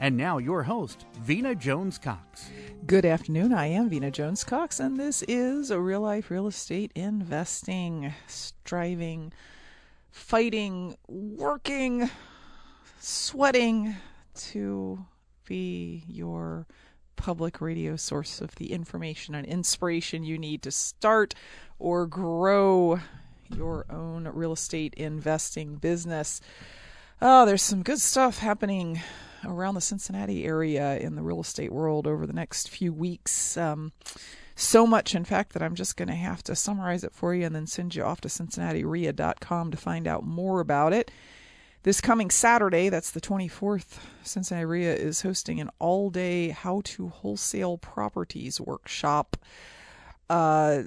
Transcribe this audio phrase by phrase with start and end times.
[0.00, 2.50] And now, your host, Vena Jones Cox.
[2.86, 3.52] Good afternoon.
[3.52, 9.30] I am Vena Jones Cox, and this is a real life real estate investing, striving,
[10.10, 12.08] fighting, working,
[12.98, 13.94] sweating
[14.36, 15.04] to
[15.44, 16.66] be your
[17.16, 21.34] public radio source of the information and inspiration you need to start
[21.78, 22.98] or grow
[23.54, 26.40] your own real estate investing business.
[27.20, 28.98] Oh, there's some good stuff happening
[29.44, 33.56] around the Cincinnati area in the real estate world over the next few weeks.
[33.56, 33.92] Um,
[34.54, 37.46] so much, in fact, that I'm just going to have to summarize it for you
[37.46, 41.10] and then send you off to CincinnatiREIA.com to find out more about it.
[41.82, 47.08] This coming Saturday, that's the 24th, Cincinnati REIA is hosting an all day how to
[47.08, 49.38] wholesale properties workshop.
[50.28, 50.82] Uh,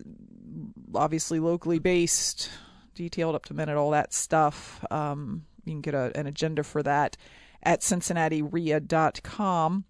[0.94, 2.52] obviously, locally based,
[2.94, 4.86] detailed up to minute, all that stuff.
[4.92, 7.18] Um, you can get a, an agenda for that
[7.64, 9.86] at CincinnatiREIA.com.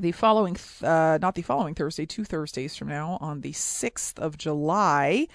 [0.00, 4.38] The following, uh, not the following Thursday, two Thursdays from now, on the 6th of
[4.38, 5.26] July,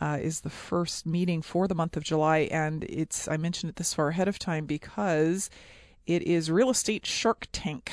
[0.00, 2.48] uh, is the first meeting for the month of July.
[2.52, 5.50] And it's, I mentioned it this far ahead of time because
[6.06, 7.90] it is Real Estate Shark Tank,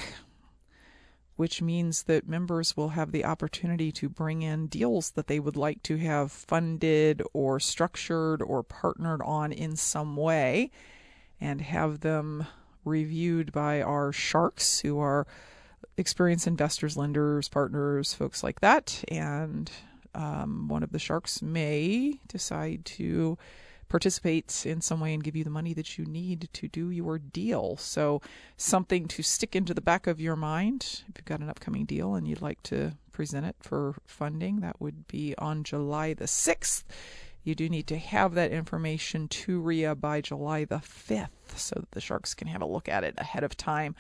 [1.35, 5.57] which means that members will have the opportunity to bring in deals that they would
[5.57, 10.69] like to have funded or structured or partnered on in some way
[11.41, 12.45] and have them
[12.85, 15.27] reviewed by our sharks who are
[15.97, 19.03] experienced investors, lenders, partners, folks like that.
[19.09, 19.71] And
[20.15, 23.37] um, one of the sharks may decide to
[23.89, 27.19] participate in some way and give you the money that you need to do your
[27.19, 27.77] deal.
[27.77, 28.21] So,
[28.57, 32.15] something to stick into the back of your mind if you've got an upcoming deal
[32.15, 36.83] and you'd like to present it for funding, that would be on July the 6th.
[37.43, 41.91] You do need to have that information to REIA by July the 5th so that
[41.91, 43.95] the Sharks can have a look at it ahead of time.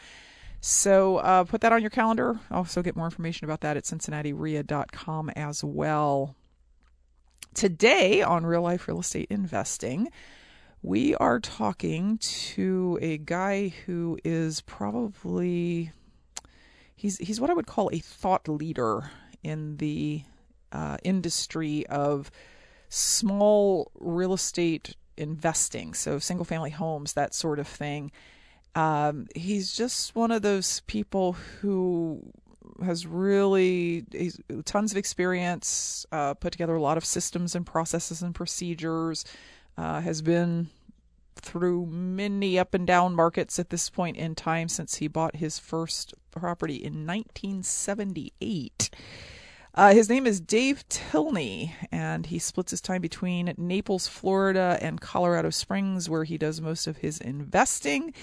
[0.61, 2.39] So uh, put that on your calendar.
[2.49, 6.35] Also, get more information about that at CincinnatiREIA.com as well.
[7.53, 10.07] Today on Real Life Real Estate Investing,
[10.81, 15.91] we are talking to a guy who is probably
[16.95, 19.11] he's he's what I would call a thought leader
[19.43, 20.23] in the
[20.71, 22.31] uh, industry of
[22.93, 28.11] small real estate investing, so single family homes, that sort of thing.
[28.75, 32.21] Um, he's just one of those people who
[32.83, 34.05] has really
[34.65, 39.25] tons of experience, uh, put together a lot of systems and processes and procedures,
[39.77, 40.67] uh, has been
[41.35, 45.57] through many up and down markets at this point in time since he bought his
[45.57, 48.91] first property in 1978.
[49.75, 55.01] Uh, his name is Dave Tilney, and he splits his time between Naples, Florida, and
[55.01, 58.13] Colorado Springs, where he does most of his investing.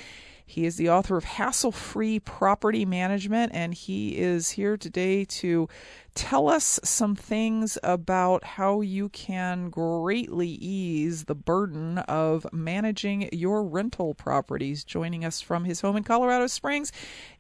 [0.46, 5.68] He is the author of Hassle Free Property Management, and he is here today to
[6.14, 13.64] tell us some things about how you can greatly ease the burden of managing your
[13.64, 14.84] rental properties.
[14.84, 16.92] Joining us from his home in Colorado Springs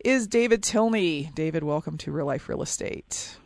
[0.04, 1.30] is David Tilney.
[1.32, 3.36] David, welcome to Real Life Real Estate.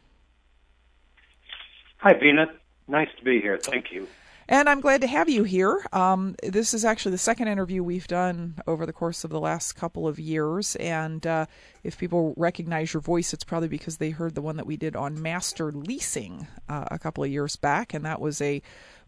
[2.05, 2.49] Hi, Vena.
[2.87, 3.57] Nice to be here.
[3.57, 4.07] Thank you.
[4.47, 5.83] And I'm glad to have you here.
[5.91, 9.73] Um, this is actually the second interview we've done over the course of the last
[9.73, 10.77] couple of years.
[10.77, 11.47] And uh,
[11.83, 14.97] if people recognize your voice, it's probably because they heard the one that we did
[14.97, 17.95] on master leasing uh, a couple of years back.
[17.95, 18.61] And that was a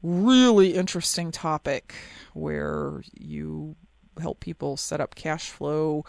[0.03, 1.95] really interesting topic
[2.33, 3.77] where you
[4.23, 6.07] help people set up cash flow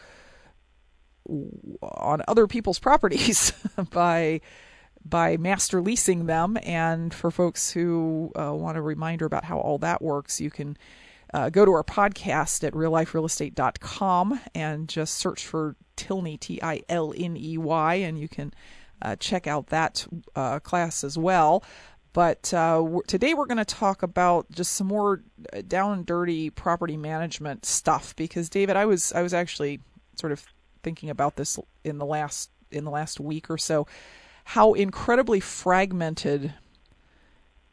[1.82, 3.52] on other people's properties
[3.92, 4.40] by
[5.10, 6.58] by master leasing them.
[6.64, 10.78] And for folks who uh, want a reminder about how all that works, you can
[11.34, 17.14] uh, go to our podcast at realliferealestate.com and just search for Tilney, T I L
[17.16, 18.54] N E Y, and you can
[19.02, 21.64] uh, check out that uh, class as well.
[22.14, 25.22] But uh, we're, today we're going to talk about just some more
[25.54, 29.82] uh, down and dirty property management stuff because David, I was I was actually
[30.16, 30.44] sort of
[30.82, 33.86] thinking about this in the last in the last week or so,
[34.52, 36.54] how incredibly fragmented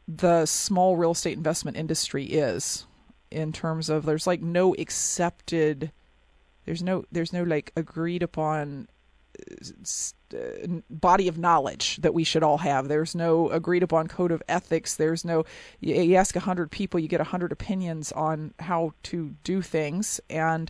[0.09, 2.85] the small real estate investment industry is
[3.31, 5.89] in terms of there's like no accepted
[6.65, 8.89] there's no there's no like agreed upon
[10.33, 10.37] uh,
[10.89, 12.89] body of knowledge that we should all have.
[12.89, 14.95] There's no agreed upon code of ethics.
[14.95, 15.45] There's no
[15.79, 20.19] you, ask a hundred people, you get a hundred opinions on how to do things,
[20.29, 20.69] and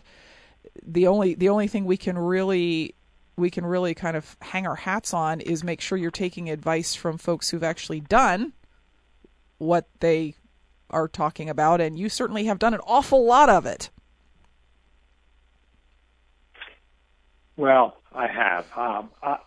[0.84, 2.94] the only the only thing we can really
[3.36, 6.94] we can really kind of hang our hats on is make sure you're taking advice
[6.94, 8.52] from folks who've actually done
[9.58, 10.34] what they
[10.90, 13.90] are talking about, and you certainly have done an awful lot of it.
[17.56, 18.66] Well, I have.
[18.76, 19.38] Um, I,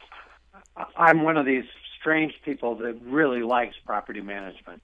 [0.95, 1.65] I'm one of these
[2.00, 4.81] strange people that really likes property management,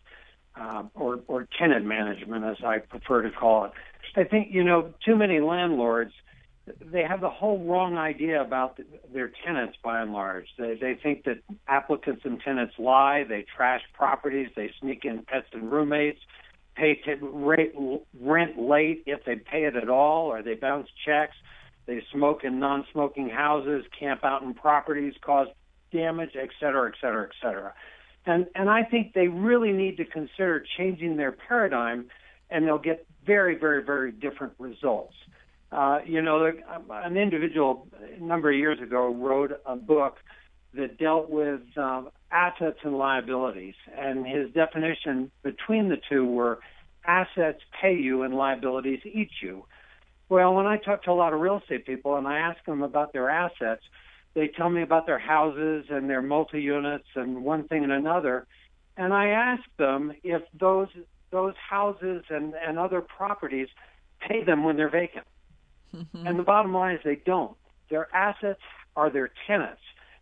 [0.56, 3.72] um, or or tenant management, as I prefer to call it.
[4.16, 6.14] I think you know too many landlords.
[6.82, 8.80] They have the whole wrong idea about
[9.14, 10.48] their tenants by and large.
[10.58, 13.24] They they think that applicants and tenants lie.
[13.24, 14.50] They trash properties.
[14.56, 16.20] They sneak in pets and roommates.
[16.76, 17.74] Pay t- rate,
[18.20, 21.36] rent late if they pay it at all, or they bounce checks
[21.86, 25.48] they smoke in non-smoking houses, camp out in properties, cause
[25.92, 27.74] damage, et cetera, et cetera, et cetera.
[28.26, 32.08] And and I think they really need to consider changing their paradigm,
[32.50, 35.14] and they'll get very, very, very different results.
[35.72, 36.52] Uh, you know,
[36.90, 40.18] an individual a number of years ago wrote a book
[40.74, 46.60] that dealt with um, assets and liabilities, and his definition between the two were
[47.06, 49.66] assets pay you and liabilities eat you.
[50.30, 52.82] Well, when I talk to a lot of real estate people and I ask them
[52.82, 53.84] about their assets,
[54.34, 58.48] they tell me about their houses and their multi units and one thing and another.
[58.98, 60.90] And I ask them if those
[61.32, 63.68] those houses and, and other properties
[64.20, 65.26] pay them when they're vacant.
[65.96, 66.28] Mm-hmm.
[66.28, 67.56] And the bottom line is they don't.
[67.90, 68.62] Their assets
[68.96, 69.82] are their tenants.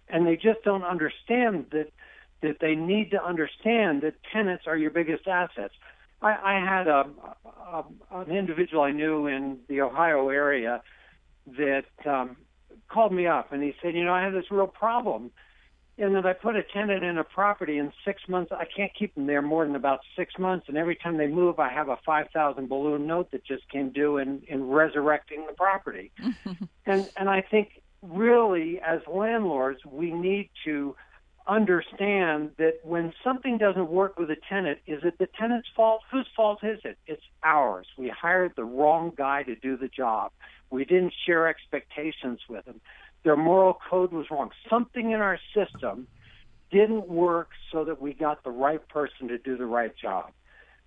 [0.09, 1.89] And they just don't understand that
[2.41, 5.73] that they need to understand that tenants are your biggest assets.
[6.21, 7.05] I, I had a,
[7.45, 10.81] a an individual I knew in the Ohio area
[11.57, 12.35] that um,
[12.89, 15.31] called me up and he said, you know, I have this real problem.
[15.97, 19.13] And that I put a tenant in a property in six months, I can't keep
[19.13, 20.65] them there more than about six months.
[20.67, 23.91] And every time they move, I have a five thousand balloon note that just came
[23.91, 26.11] due in in resurrecting the property.
[26.85, 30.95] and and I think really, as landlords, we need to
[31.47, 36.01] understand that when something doesn't work with a tenant, is it the tenant's fault?
[36.11, 36.97] Whose fault is it?
[37.05, 37.87] It's ours.
[37.97, 40.31] We hired the wrong guy to do the job.
[40.69, 42.79] We didn't share expectations with him.
[43.23, 44.51] Their moral code was wrong.
[44.69, 46.07] Something in our system
[46.71, 50.31] didn't work so that we got the right person to do the right job.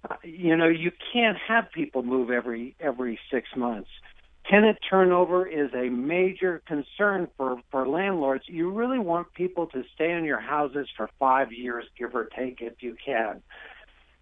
[0.09, 3.89] Uh, you know, you can't have people move every every 6 months
[4.51, 8.45] tenant turnover is a major concern for, for landlords.
[8.47, 12.59] You really want people to stay in your houses for five years, give or take,
[12.61, 13.43] if you can.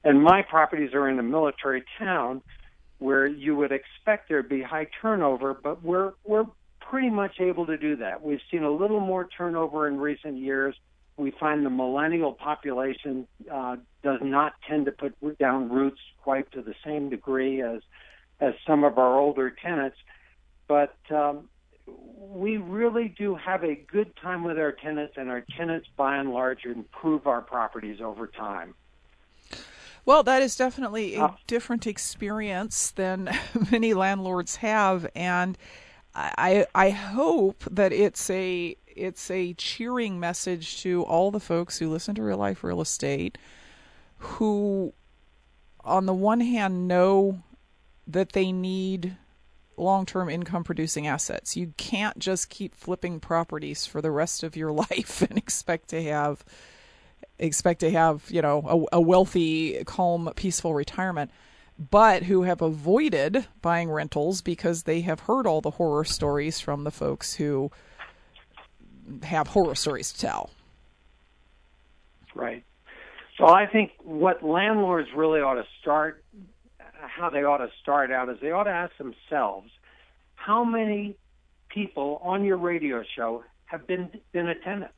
[0.03, 2.43] And my properties are in a military town
[2.99, 6.47] where you would expect there'd be high turnover, but we're we're
[6.91, 8.23] pretty much able to do that.
[8.23, 10.75] We've seen a little more turnover in recent years.
[11.17, 16.63] We find the millennial population uh, does not tend to put down roots quite to
[16.63, 17.83] the same degree as
[18.41, 19.97] as some of our older tenants
[20.67, 21.49] but um,
[21.87, 26.31] we really do have a good time with our tenants, and our tenants, by and
[26.31, 28.75] large, improve our properties over time.
[30.07, 33.31] Well, that is definitely a uh, different experience than
[33.71, 35.57] many landlords have, and
[36.15, 41.91] I I hope that it's a it's a cheering message to all the folks who
[41.91, 43.39] listen to Real Life Real Estate,
[44.19, 44.93] who,
[45.81, 47.43] on the one hand, know
[48.07, 49.17] that they need
[49.77, 51.57] long term income producing assets.
[51.57, 56.03] You can't just keep flipping properties for the rest of your life and expect to
[56.03, 56.45] have
[57.39, 61.31] expect to have, you know, a, a wealthy, calm, peaceful retirement.
[61.79, 66.85] But who have avoided buying rentals because they have heard all the horror stories from
[66.85, 67.71] the folks who
[69.25, 70.51] have horror stories to tell.
[72.35, 72.65] Right.
[73.39, 76.25] So I think what landlords really ought to start
[77.01, 79.71] how they ought to start out is they ought to ask themselves
[80.37, 81.17] how many
[81.69, 84.93] people on your radio show have been been a tenant.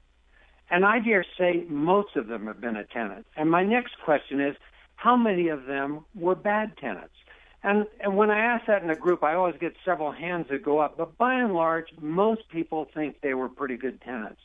[0.71, 3.27] And I dare say most of them have been a tenant.
[3.37, 4.57] And my next question is
[4.97, 7.15] how many of them were bad tenants?
[7.63, 10.63] And and when I ask that in a group, I always get several hands that
[10.63, 10.97] go up.
[10.97, 14.41] But by and large, most people think they were pretty good tenants.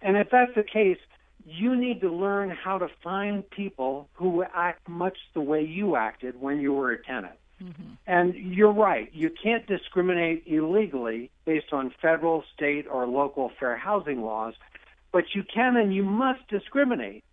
[0.00, 0.98] And if that's the case,
[1.46, 6.40] you need to learn how to find people who act much the way you acted
[6.40, 7.34] when you were a tenant.
[7.62, 7.92] Mm-hmm.
[8.06, 9.08] And you're right.
[9.12, 14.54] You can't discriminate illegally based on federal, state, or local fair housing laws,
[15.12, 17.24] but you can and you must discriminate.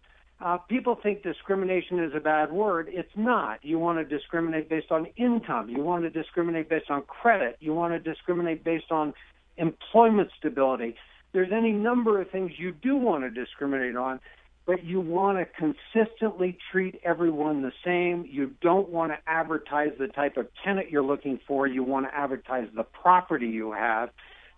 [0.41, 2.87] Uh, people think discrimination is a bad word.
[2.89, 3.59] It's not.
[3.61, 5.69] You want to discriminate based on income.
[5.69, 7.57] You want to discriminate based on credit.
[7.59, 9.13] You want to discriminate based on
[9.57, 10.95] employment stability.
[11.33, 14.21] There's any number of things you do want to discriminate on,
[14.65, 18.25] but you want to consistently treat everyone the same.
[18.31, 21.67] You don't want to advertise the type of tenant you're looking for.
[21.67, 24.09] You want to advertise the property you have.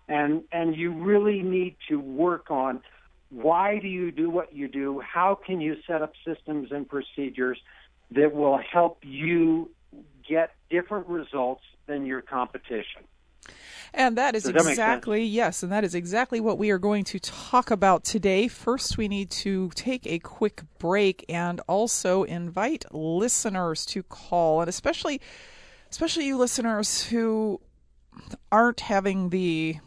[0.07, 2.81] And, and you really need to work on
[3.31, 4.99] why do you do what you do?
[4.99, 7.57] How can you set up systems and procedures
[8.11, 9.71] that will help you
[10.27, 13.03] get different results than your competition?
[13.93, 17.19] And that is that exactly, yes, and that is exactly what we are going to
[17.19, 18.47] talk about today.
[18.47, 24.69] First, we need to take a quick break and also invite listeners to call, and
[24.69, 25.19] especially,
[25.89, 27.59] especially you listeners who
[28.51, 29.77] aren't having the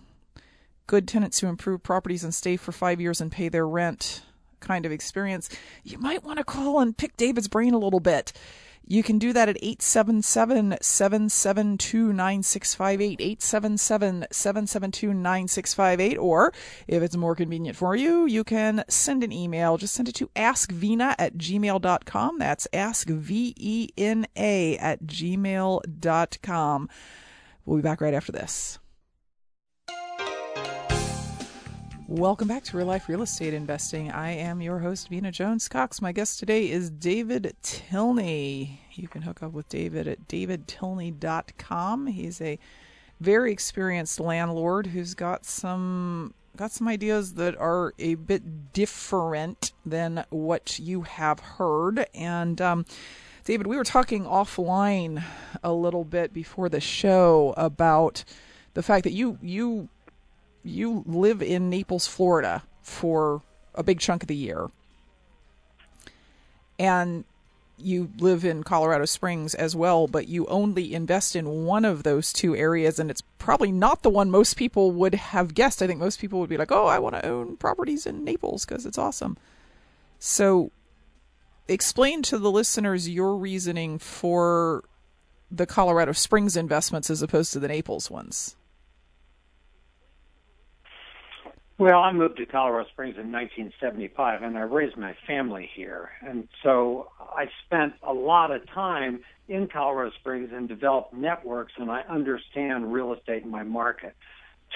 [0.86, 4.22] good tenants who improve properties and stay for five years and pay their rent
[4.60, 5.48] kind of experience,
[5.82, 8.32] you might want to call and pick David's brain a little bit.
[8.86, 13.20] You can do that at 877 772 9658.
[13.20, 16.18] 877 772 9658.
[16.18, 16.52] Or
[16.86, 19.78] if it's more convenient for you, you can send an email.
[19.78, 22.38] Just send it to askvena at gmail.com.
[22.38, 26.88] That's askvena at gmail.com.
[27.64, 28.78] We'll be back right after this.
[32.06, 34.10] Welcome back to Real Life Real Estate Investing.
[34.10, 36.02] I am your host, Vena Jones Cox.
[36.02, 38.82] My guest today is David Tilney.
[38.92, 42.06] You can hook up with David at davidtilney.com.
[42.08, 42.58] He's a
[43.20, 50.26] very experienced landlord who's got some got some ideas that are a bit different than
[50.28, 52.06] what you have heard.
[52.14, 52.84] And um,
[53.44, 55.24] David, we were talking offline
[55.62, 58.24] a little bit before the show about
[58.74, 59.88] the fact that you you
[60.64, 63.42] you live in Naples, Florida for
[63.74, 64.70] a big chunk of the year.
[66.78, 67.24] And
[67.76, 72.32] you live in Colorado Springs as well, but you only invest in one of those
[72.32, 75.82] two areas, and it's probably not the one most people would have guessed.
[75.82, 78.64] I think most people would be like, oh, I want to own properties in Naples
[78.64, 79.36] because it's awesome.
[80.18, 80.70] So,
[81.68, 84.84] explain to the listeners your reasoning for
[85.50, 88.56] the Colorado Springs investments as opposed to the Naples ones.
[91.76, 96.10] Well, I moved to Colorado Springs in 1975 and I raised my family here.
[96.24, 101.90] And so I spent a lot of time in Colorado Springs and developed networks and
[101.90, 104.14] I understand real estate in my market.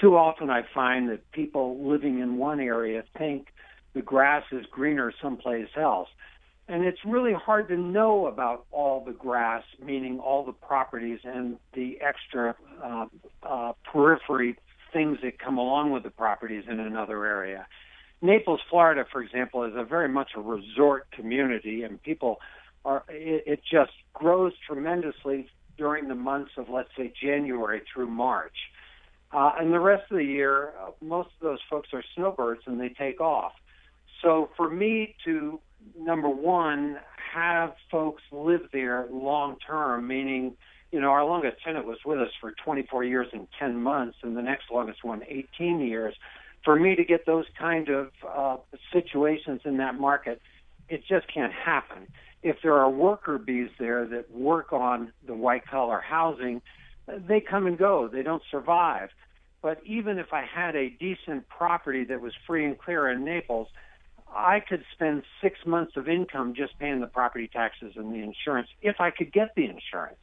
[0.01, 3.47] Too often I find that people living in one area think
[3.93, 6.09] the grass is greener someplace else.
[6.67, 11.57] And it's really hard to know about all the grass, meaning all the properties and
[11.73, 13.05] the extra uh,
[13.41, 14.57] uh, periphery
[14.91, 17.67] things that come along with the properties in another area.
[18.21, 22.37] Naples, Florida, for example, is a very much a resort community, and people
[22.83, 23.03] are.
[23.09, 28.55] It, it just grows tremendously during the months of, let's say, January through March.
[29.31, 32.79] Uh, and the rest of the year, uh, most of those folks are snowbirds and
[32.79, 33.53] they take off.
[34.21, 35.59] So for me to,
[35.97, 36.97] number one,
[37.33, 40.57] have folks live there long term, meaning
[40.91, 44.35] you know, our longest tenant was with us for 24 years and 10 months, and
[44.35, 46.15] the next longest one 18 years.
[46.65, 48.57] For me to get those kind of uh,
[48.91, 50.41] situations in that market,
[50.89, 52.07] it just can't happen.
[52.41, 56.61] If there are worker bees there that work on the white collar housing,
[57.07, 58.07] they come and go.
[58.07, 59.09] They don't survive.
[59.61, 63.67] But even if I had a decent property that was free and clear in Naples,
[64.33, 68.69] I could spend six months of income just paying the property taxes and the insurance
[68.81, 70.19] if I could get the insurance.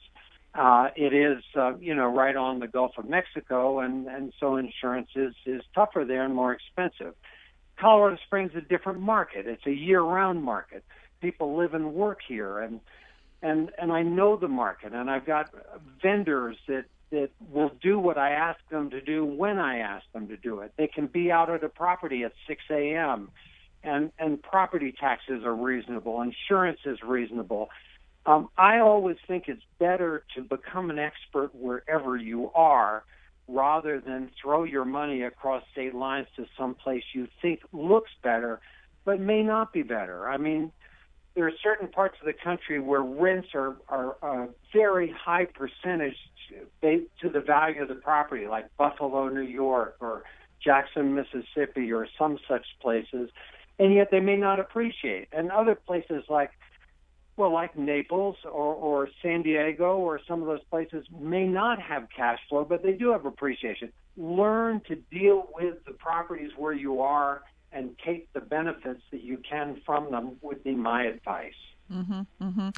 [0.57, 4.57] Uh, it is, uh, you know, right on the Gulf of Mexico, and, and so
[4.57, 7.15] insurance is, is tougher there and more expensive.
[7.79, 9.47] Colorado Springs is a different market.
[9.47, 10.83] It's a year-round market.
[11.21, 12.81] People live and work here, and
[13.43, 15.51] and and I know the market, and I've got
[16.03, 20.29] vendors that that will do what I ask them to do when I ask them
[20.29, 20.73] to do it.
[20.77, 23.31] They can be out at a property at 6 a.m.
[23.85, 27.69] and and property taxes are reasonable, insurance is reasonable,
[28.27, 33.05] um, I always think it's better to become an expert wherever you are
[33.49, 38.61] rather than throw your money across state lines to some place you think looks better
[39.05, 40.29] but may not be better.
[40.29, 40.73] I mean,
[41.37, 46.17] there are certain parts of the country where rents are, are a very high percentage
[46.83, 50.25] to the value of the property, like Buffalo, New York, or
[50.63, 53.31] Jackson, Mississippi, or some such places,
[53.79, 55.29] and yet they may not appreciate.
[55.33, 56.51] And other places like,
[57.37, 62.09] well, like Naples or, or San Diego or some of those places may not have
[62.15, 63.93] cash flow, but they do have appreciation.
[64.17, 69.39] Learn to deal with the properties where you are and take the benefits that you
[69.49, 71.53] can from them would be my advice.
[71.93, 72.69] Mm-hmm, mm-hmm.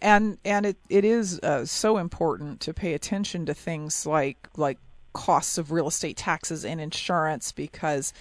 [0.00, 4.78] And and it it is uh, so important to pay attention to things like like
[5.12, 8.12] costs of real estate taxes and insurance because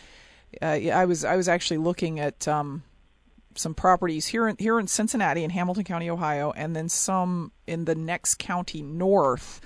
[0.62, 2.84] uh, I was I was actually looking at um,
[3.57, 7.85] some properties here in here in Cincinnati in Hamilton County, Ohio, and then some in
[7.85, 9.61] the next county north.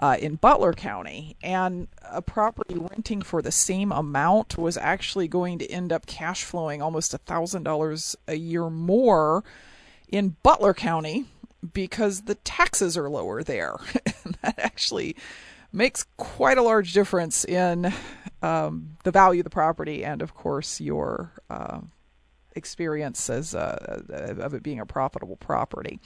[0.00, 5.58] Uh, in Butler County, and a property renting for the same amount was actually going
[5.58, 9.42] to end up cash flowing almost a thousand dollars a year more
[10.08, 11.24] in Butler County
[11.72, 13.76] because the taxes are lower there.
[14.24, 15.16] And that actually
[15.72, 17.92] makes quite a large difference in
[18.42, 21.80] um, the value of the property and, of course, your uh,
[22.54, 24.02] experience as uh,
[24.38, 26.00] of it being a profitable property.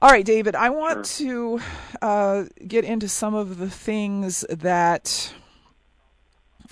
[0.00, 1.58] All right, David, I want sure.
[1.58, 1.64] to
[2.02, 5.32] uh, get into some of the things that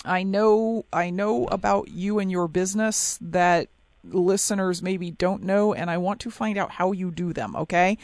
[0.05, 3.69] I know I know about you and your business that
[4.05, 7.57] listeners maybe don't know, and I want to find out how you do them.
[7.57, 7.99] Okay.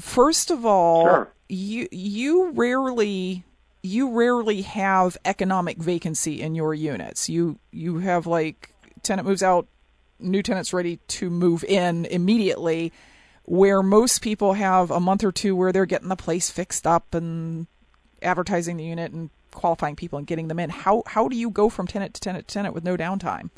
[0.00, 1.32] First of all, sure.
[1.48, 3.44] you you rarely
[3.82, 7.28] you rarely have economic vacancy in your units.
[7.28, 9.66] You you have like tenant moves out,
[10.22, 12.92] new tenants ready to move in immediately,
[13.44, 17.14] where most people have a month or two where they're getting the place fixed up
[17.14, 17.66] and
[18.22, 20.70] advertising the unit and qualifying people and getting them in.
[20.70, 23.50] How how do you go from tenant to tenant to tenant with no downtime?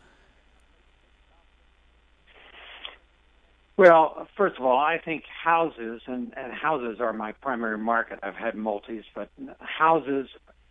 [3.76, 8.21] Well, first of all, I think houses, and, and houses are my primary market.
[8.23, 10.28] I've had multis, but houses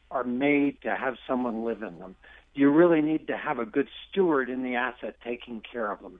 [0.09, 2.15] are made to have someone live in them.
[2.53, 6.19] You really need to have a good steward in the asset taking care of them.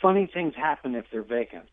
[0.00, 1.64] Funny things happen if they're vacant.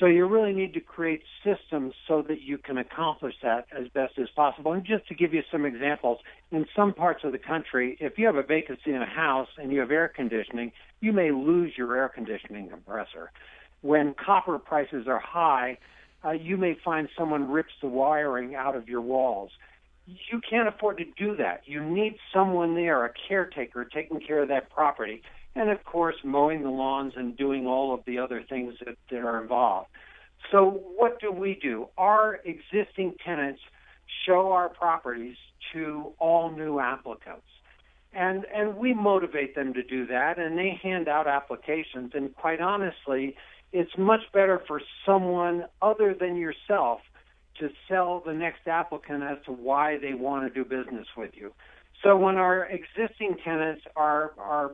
[0.00, 4.18] So you really need to create systems so that you can accomplish that as best
[4.18, 4.72] as possible.
[4.72, 6.18] And just to give you some examples,
[6.50, 9.70] in some parts of the country, if you have a vacancy in a house and
[9.70, 13.30] you have air conditioning, you may lose your air conditioning compressor
[13.82, 15.76] when copper prices are high,
[16.24, 19.50] uh, you may find someone rips the wiring out of your walls.
[20.06, 21.62] You can't afford to do that.
[21.64, 25.22] You need someone there, a caretaker, taking care of that property.
[25.54, 29.18] And of course, mowing the lawns and doing all of the other things that, that
[29.18, 29.88] are involved.
[30.50, 31.88] So, what do we do?
[31.96, 33.60] Our existing tenants
[34.26, 35.36] show our properties
[35.72, 37.46] to all new applicants.
[38.14, 42.12] And, and we motivate them to do that, and they hand out applications.
[42.14, 43.36] And quite honestly,
[43.72, 47.00] it's much better for someone other than yourself
[47.60, 51.52] to sell the next applicant as to why they want to do business with you.
[52.02, 54.72] So when our existing tenants are are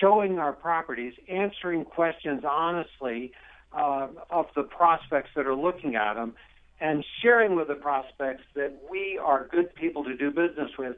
[0.00, 3.32] showing our properties, answering questions honestly
[3.72, 6.34] uh, of the prospects that are looking at them,
[6.80, 10.96] and sharing with the prospects that we are good people to do business with,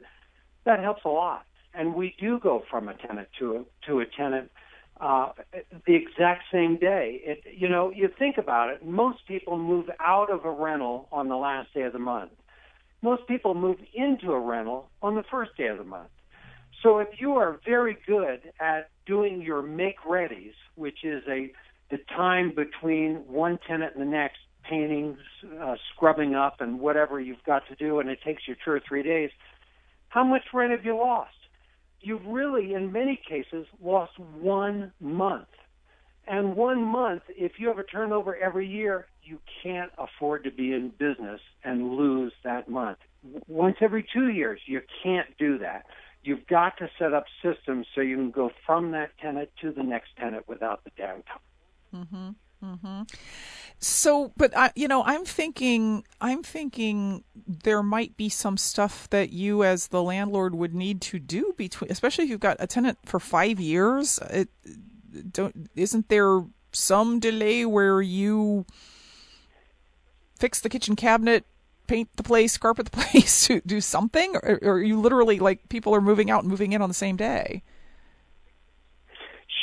[0.65, 1.45] that helps a lot.
[1.73, 4.51] And we do go from a tenant to a, to a tenant
[4.99, 5.31] uh,
[5.85, 7.21] the exact same day.
[7.23, 8.85] It, you know, you think about it.
[8.85, 12.31] Most people move out of a rental on the last day of the month.
[13.01, 16.09] Most people move into a rental on the first day of the month.
[16.83, 21.51] So if you are very good at doing your make readies, which is a
[21.89, 25.17] the time between one tenant and the next, painting,
[25.61, 28.81] uh, scrubbing up, and whatever you've got to do, and it takes you two or
[28.85, 29.29] three days.
[30.09, 31.36] How much rent have you lost?
[32.07, 35.47] You've really, in many cases, lost one month.
[36.27, 40.73] And one month, if you have a turnover every year, you can't afford to be
[40.73, 42.97] in business and lose that month.
[43.47, 45.85] Once every two years, you can't do that.
[46.23, 49.83] You've got to set up systems so you can go from that tenant to the
[49.83, 51.95] next tenant without the downtime.
[51.95, 52.29] Mm-hmm.
[52.63, 53.03] Mm-hmm.
[53.79, 59.31] So, but I, you know, I'm thinking, I'm thinking there might be some stuff that
[59.31, 62.97] you, as the landlord, would need to do between, especially if you've got a tenant
[63.05, 64.19] for five years.
[64.31, 64.49] It
[65.31, 68.65] don't isn't there some delay where you
[70.35, 71.45] fix the kitchen cabinet,
[71.85, 76.01] paint the place, carpet the place, do something, or, or you literally like people are
[76.01, 77.61] moving out and moving in on the same day?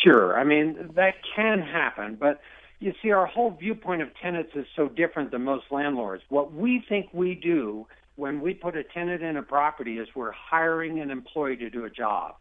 [0.05, 2.41] Sure, I mean that can happen, but
[2.81, 6.23] you see, our whole viewpoint of tenants is so different than most landlords.
[6.29, 10.33] What we think we do when we put a tenant in a property is we're
[10.33, 12.35] hiring an employee to do a job.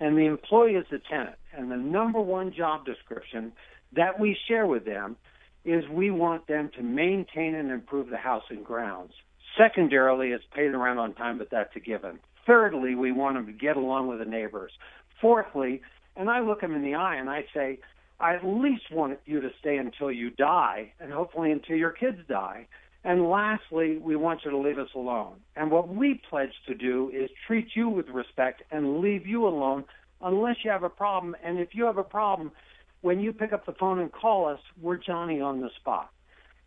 [0.00, 1.36] And the employee is the tenant.
[1.56, 3.52] And the number one job description
[3.94, 5.16] that we share with them
[5.64, 9.12] is we want them to maintain and improve the house and grounds.
[9.56, 12.18] Secondarily, is pay the rent on time, but that's a given.
[12.46, 14.72] Thirdly, we want them to get along with the neighbors.
[15.20, 15.82] Fourthly,
[16.16, 17.78] and I look them in the eye and I say,
[18.22, 22.18] I at least want you to stay until you die and hopefully until your kids
[22.28, 22.68] die.
[23.04, 25.40] And lastly, we want you to leave us alone.
[25.56, 29.84] And what we pledge to do is treat you with respect and leave you alone
[30.20, 31.34] unless you have a problem.
[31.44, 32.52] And if you have a problem,
[33.00, 36.10] when you pick up the phone and call us, we're Johnny on the spot.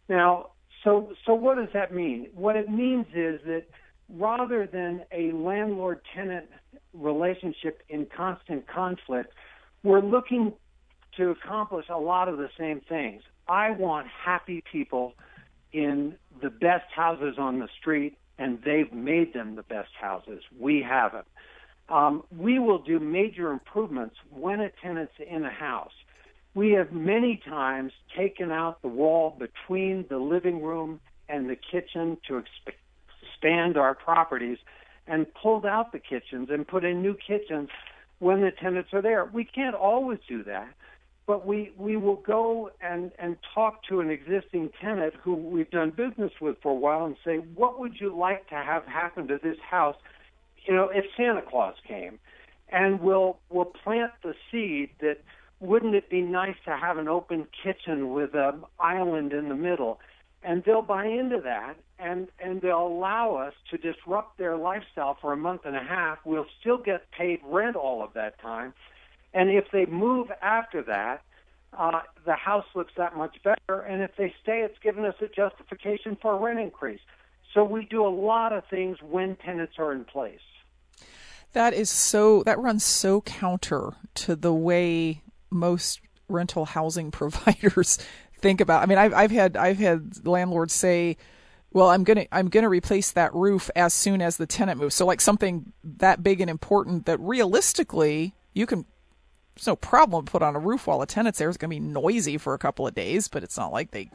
[0.10, 0.50] Now,
[0.84, 2.28] so so what does that mean?
[2.36, 3.64] What it means is that
[4.10, 6.48] rather than a landlord tenant
[6.94, 9.34] relationship in constant conflict,
[9.84, 10.52] we're looking
[11.18, 13.24] to accomplish a lot of the same things.
[13.48, 15.14] I want happy people
[15.72, 20.44] in the best houses on the street, and they've made them the best houses.
[20.58, 21.26] We haven't.
[21.90, 25.94] Um, we will do major improvements when a tenant's in a house.
[26.56, 32.18] We have many times taken out the wall between the living room and the kitchen
[32.28, 32.74] to exp-
[33.22, 34.58] expand our properties
[35.08, 37.70] and pulled out the kitchens and put in new kitchens
[38.20, 39.26] when the tenants are there.
[39.26, 40.70] We can't always do that,
[41.28, 45.90] but we, we will go and, and talk to an existing tenant who we've done
[45.90, 49.40] business with for a while and say, what would you like to have happen to
[49.42, 49.96] this house,
[50.68, 52.20] you know, if Santa Claus came?
[52.70, 55.18] And we'll, we'll plant the seed that
[55.60, 60.00] wouldn't it be nice to have an open kitchen with an island in the middle?
[60.46, 65.34] and they'll buy into that and and they'll allow us to disrupt their lifestyle for
[65.34, 68.74] a month and a half we'll still get paid rent all of that time
[69.36, 71.22] and if they move after that
[71.78, 75.28] uh, the house looks that much better and if they stay it's given us a
[75.28, 77.02] justification for a rent increase
[77.54, 80.40] so we do a lot of things when tenants are in place
[81.54, 87.98] that is so that runs so counter to the way most rental housing providers
[88.40, 88.84] think about.
[88.84, 91.18] I mean, I've I've had I've had landlords say,
[91.72, 95.06] "Well, I'm gonna I'm gonna replace that roof as soon as the tenant moves." So
[95.06, 98.86] like something that big and important that realistically you can.
[99.56, 101.50] It's no problem put on a roof while a tenant's there.
[101.50, 104.10] It's gonna be noisy for a couple of days, but it's not like they,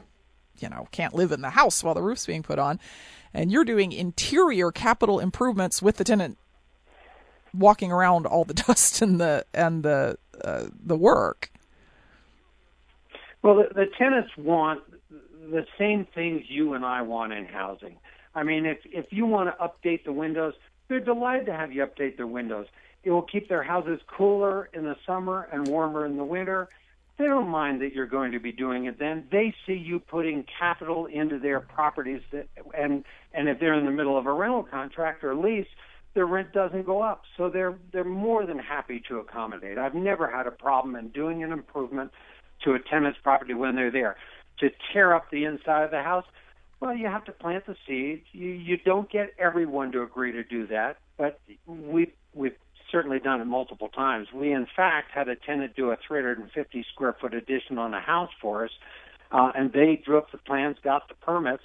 [0.59, 2.79] you know, can't live in the house while the roof's being put on.
[3.33, 6.37] And you're doing interior capital improvements with the tenant
[7.53, 11.51] walking around all the dust and the and the uh, the work.
[13.41, 17.97] Well, the, the tenants want the same things you and I want in housing.
[18.35, 20.53] I mean, if if you want to update the windows,
[20.87, 22.67] they're delighted to have you update their windows.
[23.03, 26.69] It will keep their houses cooler in the summer and warmer in the winter.
[27.17, 29.27] They don't mind that you're going to be doing it then.
[29.31, 33.91] They see you putting capital into their properties that, and and if they're in the
[33.91, 35.67] middle of a rental contract or lease,
[36.13, 37.23] their rent doesn't go up.
[37.37, 39.77] So they're they're more than happy to accommodate.
[39.77, 42.11] I've never had a problem in doing an improvement
[42.63, 44.15] to a tenant's property when they're there.
[44.59, 46.25] To tear up the inside of the house,
[46.79, 48.25] well, you have to plant the seeds.
[48.31, 52.55] You you don't get everyone to agree to do that, but we we've
[52.91, 54.27] certainly done it multiple times.
[54.33, 58.31] We in fact had a tenant do a 350 square foot addition on a house
[58.41, 58.71] for us,
[59.31, 61.63] uh, and they drew up the plans, got the permits.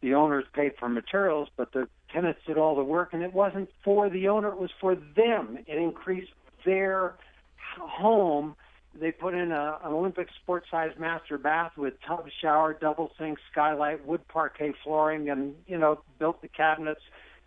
[0.00, 3.68] The owners paid for materials, but the tenants did all the work, and it wasn't
[3.82, 5.58] for the owner; it was for them.
[5.66, 6.32] It increased
[6.64, 7.14] their
[7.78, 8.54] home
[9.00, 13.38] they put in a, an Olympic sport size master bath with tub shower, double sink,
[13.50, 17.00] skylight, wood parquet flooring, and you know built the cabinets,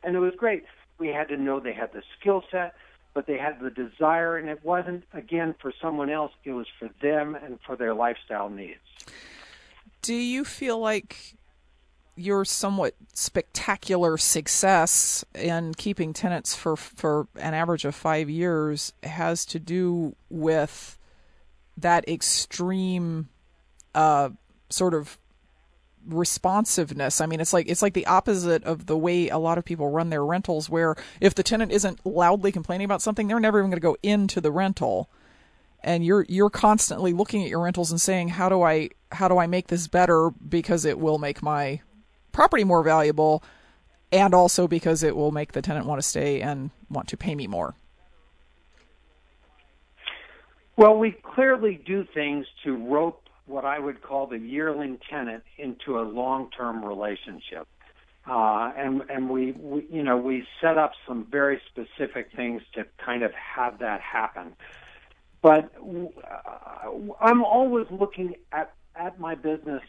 [0.04, 0.64] and it was great.
[0.98, 2.74] We had to know they had the skill set,
[3.14, 6.32] but they had the desire, and it wasn't again for someone else.
[6.44, 8.80] It was for them and for their lifestyle needs.
[10.02, 11.36] Do you feel like
[12.16, 19.46] your somewhat spectacular success in keeping tenants for for an average of five years has
[19.46, 20.98] to do with
[21.78, 23.30] that extreme
[23.96, 24.30] uh,
[24.70, 25.18] sort of
[26.08, 27.22] responsiveness.
[27.22, 29.90] I mean, it's like it's like the opposite of the way a lot of people
[29.90, 33.70] run their rentals where if the tenant isn't loudly complaining about something, they're never even
[33.70, 35.10] going to go into the rental.
[35.84, 39.38] And you're you're constantly looking at your rentals and saying, "How do I how do
[39.38, 41.82] I make this better because it will make my
[42.32, 43.44] property more valuable
[44.12, 47.36] and also because it will make the tenant want to stay and want to pay
[47.36, 47.76] me more."
[50.78, 56.00] Well, we clearly do things to rope what I would call the yearling tenant into
[56.00, 57.68] a long-term relationship.
[58.28, 62.86] Uh, and and we, we you know we set up some very specific things to
[63.04, 64.54] kind of have that happen.
[65.42, 69.82] But uh, I'm always looking at at my business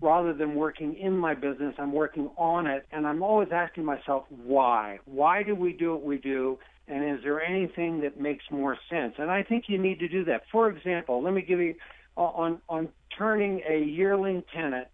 [0.00, 1.74] rather than working in my business.
[1.76, 5.00] I'm working on it, and I'm always asking myself why.
[5.04, 6.58] Why do we do what we do?
[6.88, 9.14] and is there anything that makes more sense?
[9.18, 10.42] And I think you need to do that.
[10.50, 11.74] For example, let me give you
[12.16, 14.88] Uh, on on turning a yearling tenant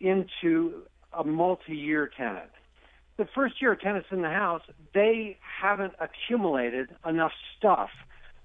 [0.00, 2.50] into a multi-year tenant.
[3.16, 4.62] the first year tenants in the house,
[4.94, 7.90] they haven't accumulated enough stuff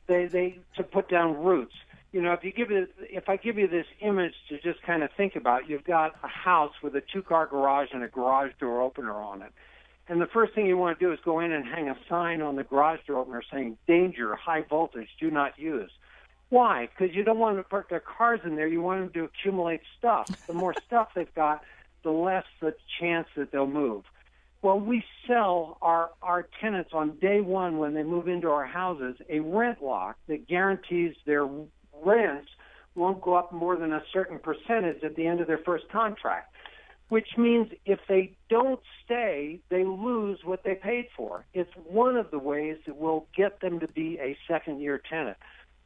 [0.08, 1.73] they they to put down roots.
[2.12, 5.03] You know, if you give it, if I give you this image to just kind
[5.03, 8.82] of think about, you've got a house with a two-car garage and a garage door
[8.82, 9.51] opener on it.
[10.08, 12.41] And the first thing you want to do is go in and hang a sign
[12.41, 15.91] on the garage door opener saying "Danger, high voltage, do not use."
[16.49, 16.88] Why?
[16.88, 18.67] Because you don't want to put their cars in there.
[18.67, 20.27] You want them to accumulate stuff.
[20.47, 21.62] The more stuff they've got,
[22.03, 24.03] the less the chance that they'll move.
[24.62, 29.15] Well, we sell our, our tenants on day one when they move into our houses
[29.29, 31.47] a rent lock that guarantees their
[32.03, 32.49] rents
[32.95, 36.53] won't go up more than a certain percentage at the end of their first contract,
[37.10, 41.45] which means if they don't stay, they lose what they paid for.
[41.53, 45.38] It's one of the ways that will get them to be a second year tenant.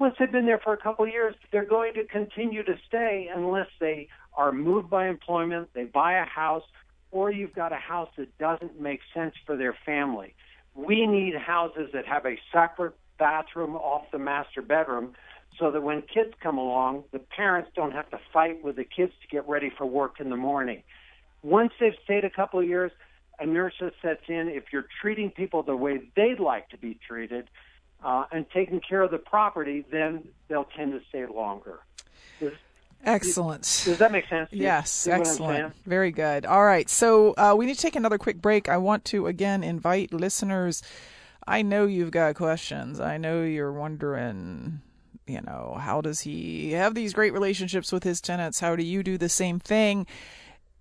[0.02, 3.30] Once they've been there for a couple of years, they're going to continue to stay
[3.36, 6.64] unless they are moved by employment, they buy a house,
[7.12, 10.34] or you've got a house that doesn't make sense for their family.
[10.74, 15.14] We need houses that have a separate bathroom off the master bedroom
[15.60, 19.12] so that when kids come along, the parents don't have to fight with the kids
[19.22, 20.82] to get ready for work in the morning.
[21.44, 22.92] Once they've stayed a couple of years,
[23.40, 24.50] inertia sets in.
[24.50, 27.48] If you're treating people the way they'd like to be treated
[28.04, 31.80] uh, and taking care of the property, then they'll tend to stay longer.
[33.04, 33.64] Excellent.
[33.86, 34.50] Does that make sense?
[34.52, 35.74] Yes, excellent.
[35.86, 36.46] Very good.
[36.46, 36.90] All right.
[36.90, 38.70] So uh, we need to take another quick break.
[38.70, 40.84] I want to again invite listeners.
[41.48, 43.00] I know you've got questions.
[43.00, 44.82] I know you're wondering,
[45.26, 48.60] you know, how does he have these great relationships with his tenants?
[48.60, 50.06] How do you do the same thing?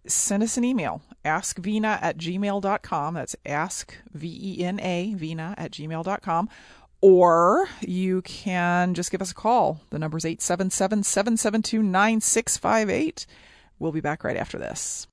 [0.06, 3.14] Send us an email, askvena at gmail.com.
[3.14, 6.48] That's ask, V E N A, Vena at gmail.com
[7.00, 9.80] or you can just give us a call.
[9.90, 13.26] The number is 877 772 9658.
[13.78, 15.06] We'll be back right after this.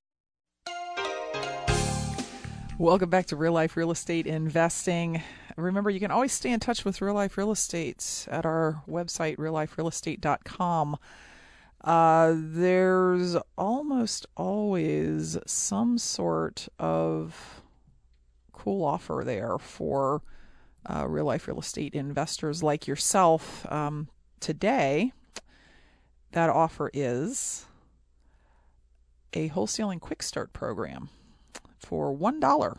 [2.80, 5.24] Welcome back to Real Life Real Estate Investing.
[5.56, 9.38] Remember, you can always stay in touch with Real Life Real Estate at our website,
[9.38, 10.98] realliferealestate.com.
[11.84, 17.62] Uh, there's almost always some sort of
[18.52, 20.22] cool offer there for
[20.88, 24.08] uh, real life real estate investors like yourself um,
[24.40, 25.12] today,
[26.32, 27.66] that offer is
[29.34, 31.10] a wholesaling quick start program
[31.80, 32.78] for one dollar.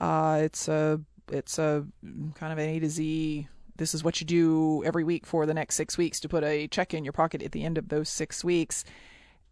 [0.00, 1.86] Uh, it's a it's a
[2.34, 3.48] kind of an A to Z.
[3.76, 6.66] This is what you do every week for the next six weeks to put a
[6.66, 8.84] check in your pocket at the end of those six weeks.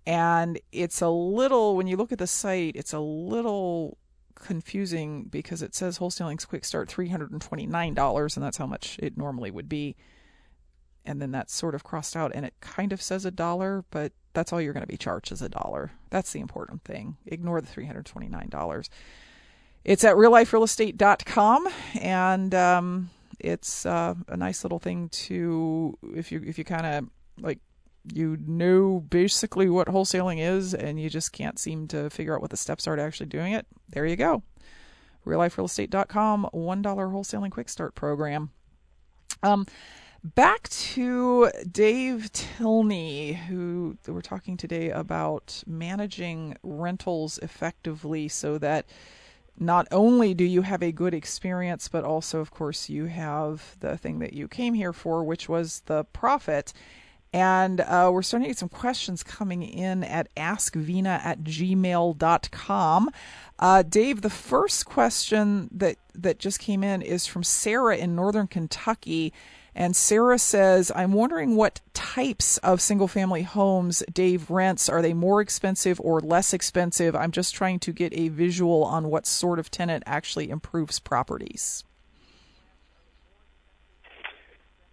[0.05, 3.99] And it's a little, when you look at the site, it's a little
[4.37, 9.69] confusing because it says wholesaling's quick start $329 and that's how much it normally would
[9.69, 9.97] be.
[11.05, 14.13] And then that's sort of crossed out and it kind of says a dollar but
[14.33, 15.93] that's all you're going to be charged is a dollar.
[16.11, 17.17] That's the important thing.
[17.27, 18.89] Ignore the $329
[19.87, 21.69] it's at realliferealestate.com
[22.01, 27.09] and um, it's uh, a nice little thing to if you if you kind of
[27.41, 27.61] like
[28.13, 32.51] you know basically what wholesaling is and you just can't seem to figure out what
[32.51, 34.43] the steps are to actually doing it, there you go.
[35.27, 38.51] RealLifeRealEstate.com, $1 wholesaling quick start program.
[39.43, 39.67] Um,
[40.23, 48.87] back to Dave Tilney, who we're talking today about managing rentals effectively so that
[49.59, 53.97] not only do you have a good experience, but also, of course, you have the
[53.97, 56.73] thing that you came here for, which was the profit.
[57.37, 63.11] And uh, we're starting to get some questions coming in at askvena at gmail.com.
[63.59, 68.47] Uh, Dave, the first question that, that just came in is from Sarah in Northern
[68.47, 69.35] Kentucky.
[69.75, 74.89] And Sarah says, I'm wondering what types of single family homes Dave rents.
[74.89, 77.15] Are they more expensive or less expensive?
[77.15, 81.85] I'm just trying to get a visual on what sort of tenant actually improves properties.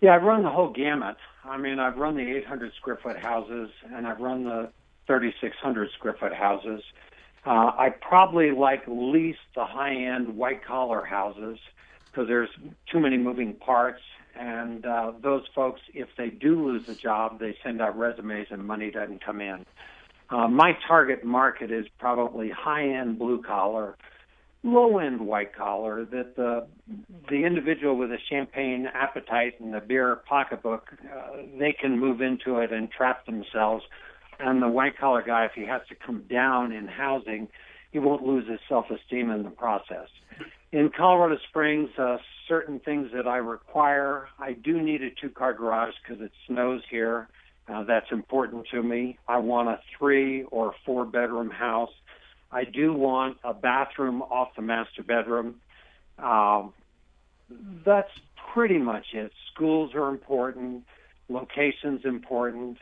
[0.01, 1.15] Yeah, I've run the whole gamut.
[1.45, 4.71] I mean, I've run the 800 square foot houses and I've run the
[5.07, 6.81] 3,600 square foot houses.
[7.45, 11.59] Uh, I probably like least the high end white collar houses
[12.11, 12.49] because there's
[12.91, 14.01] too many moving parts.
[14.35, 18.65] And uh, those folks, if they do lose a job, they send out resumes and
[18.65, 19.65] money doesn't come in.
[20.29, 23.97] Uh, my target market is probably high end blue collar
[24.63, 26.65] low end white collar that the
[27.29, 32.57] the individual with a champagne appetite and a beer pocketbook uh, they can move into
[32.59, 33.83] it and trap themselves.
[34.39, 37.49] And the white collar guy if he has to come down in housing
[37.91, 40.07] he won't lose his self esteem in the process.
[40.71, 45.53] In Colorado Springs uh, certain things that I require I do need a two car
[45.53, 47.27] garage because it snows here.
[47.67, 49.17] Uh, that's important to me.
[49.27, 51.91] I want a three or four bedroom house
[52.53, 55.55] I do want a bathroom off the master bedroom.
[56.19, 56.73] Um,
[57.83, 58.11] that's
[58.53, 59.31] pretty much it.
[59.53, 60.83] Schools are important.
[61.29, 62.77] Locations important.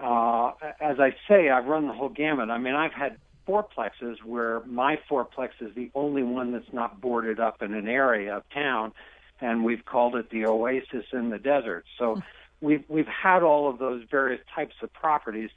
[0.00, 2.48] Uh, as I say, I've run the whole gamut.
[2.48, 7.38] I mean, I've had fourplexes where my fourplex is the only one that's not boarded
[7.38, 8.92] up in an area of town,
[9.40, 11.84] and we've called it the oasis in the desert.
[11.98, 12.22] So
[12.60, 15.50] we've we've had all of those various types of properties,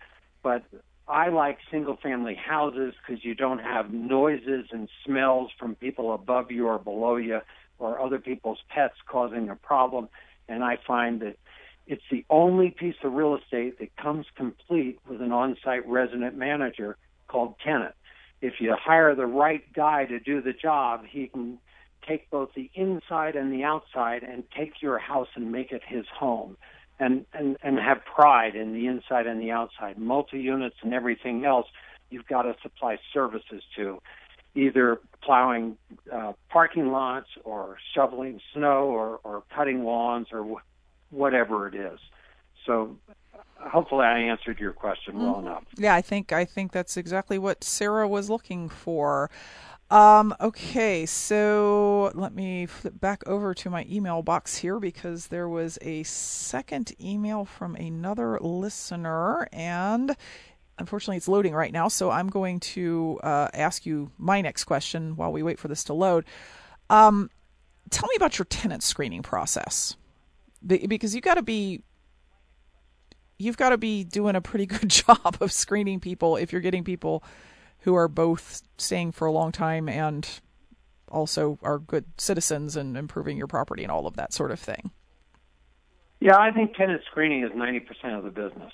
[0.44, 0.64] but
[1.08, 6.52] I like single family houses because you don't have noises and smells from people above
[6.52, 7.42] you or below you
[7.78, 10.10] or other people's pets causing a problem.
[10.48, 11.38] And I find that
[11.86, 16.36] it's the only piece of real estate that comes complete with an on site resident
[16.36, 17.94] manager called tenant.
[18.42, 21.60] If you hire the right guy to do the job, he can
[22.08, 26.06] take both the inside and the outside and take your house and make it his
[26.18, 26.58] home
[27.00, 29.98] and, and, and have pride in the inside and the outside.
[29.98, 31.68] Multi units and everything else,
[32.10, 34.00] you've got to supply services to,
[34.56, 35.78] either plowing
[36.12, 42.00] uh, parking lots or shoveling snow or, or cutting lawns or wh- whatever it is.
[42.66, 42.98] So
[43.60, 45.48] hopefully I answered your question well mm-hmm.
[45.48, 45.64] enough.
[45.78, 49.30] Yeah, I think I think that's exactly what Sarah was looking for.
[49.92, 55.48] Um, okay, so let me flip back over to my email box here because there
[55.48, 60.16] was a second email from another listener, and
[60.80, 61.88] unfortunately it's loading right now.
[61.88, 65.84] So I'm going to uh, ask you my next question while we wait for this
[65.86, 66.26] to load.
[66.90, 67.30] Um,
[67.92, 69.96] tell me about your tenant screening process
[70.66, 71.84] because you've got to be
[73.38, 76.84] you've got to be doing a pretty good job of screening people if you're getting
[76.84, 77.24] people
[77.86, 80.42] who are both staying for a long time and
[81.08, 84.90] also are good citizens and improving your property and all of that sort of thing.
[86.20, 88.74] Yeah, I think tenant screening is 90% of the business.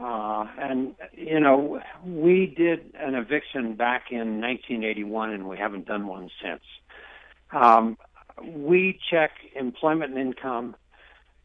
[0.00, 6.06] Uh, and, you know, we did an eviction back in 1981 and we haven't done
[6.06, 6.62] one since.
[7.50, 7.98] Um,
[8.44, 10.76] we check employment and income,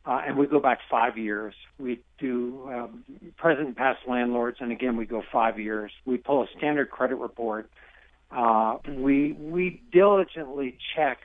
[0.08, 1.54] uh, and we go back five years.
[1.78, 3.04] We do um,
[3.36, 5.91] present and past landlords, and again we go five years.
[6.06, 7.70] We pull a standard credit report.
[8.32, 11.17] Uh, we we diligently check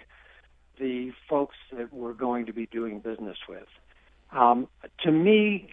[0.80, 3.68] the folks that we're going to be doing business with.
[4.32, 4.66] Um,
[5.04, 5.68] to me,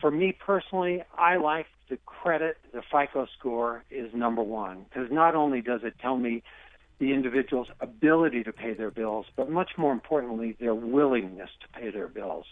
[0.00, 2.56] for me personally, I like the credit.
[2.72, 6.42] The FICO score is number one because not only does it tell me
[6.98, 11.90] the individual's ability to pay their bills, but much more importantly, their willingness to pay
[11.90, 12.46] their bills.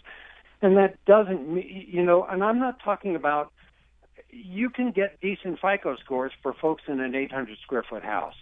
[0.61, 3.51] And that doesn't mean, you know, and I'm not talking about,
[4.29, 8.35] you can get decent FICO scores for folks in an 800 square foot house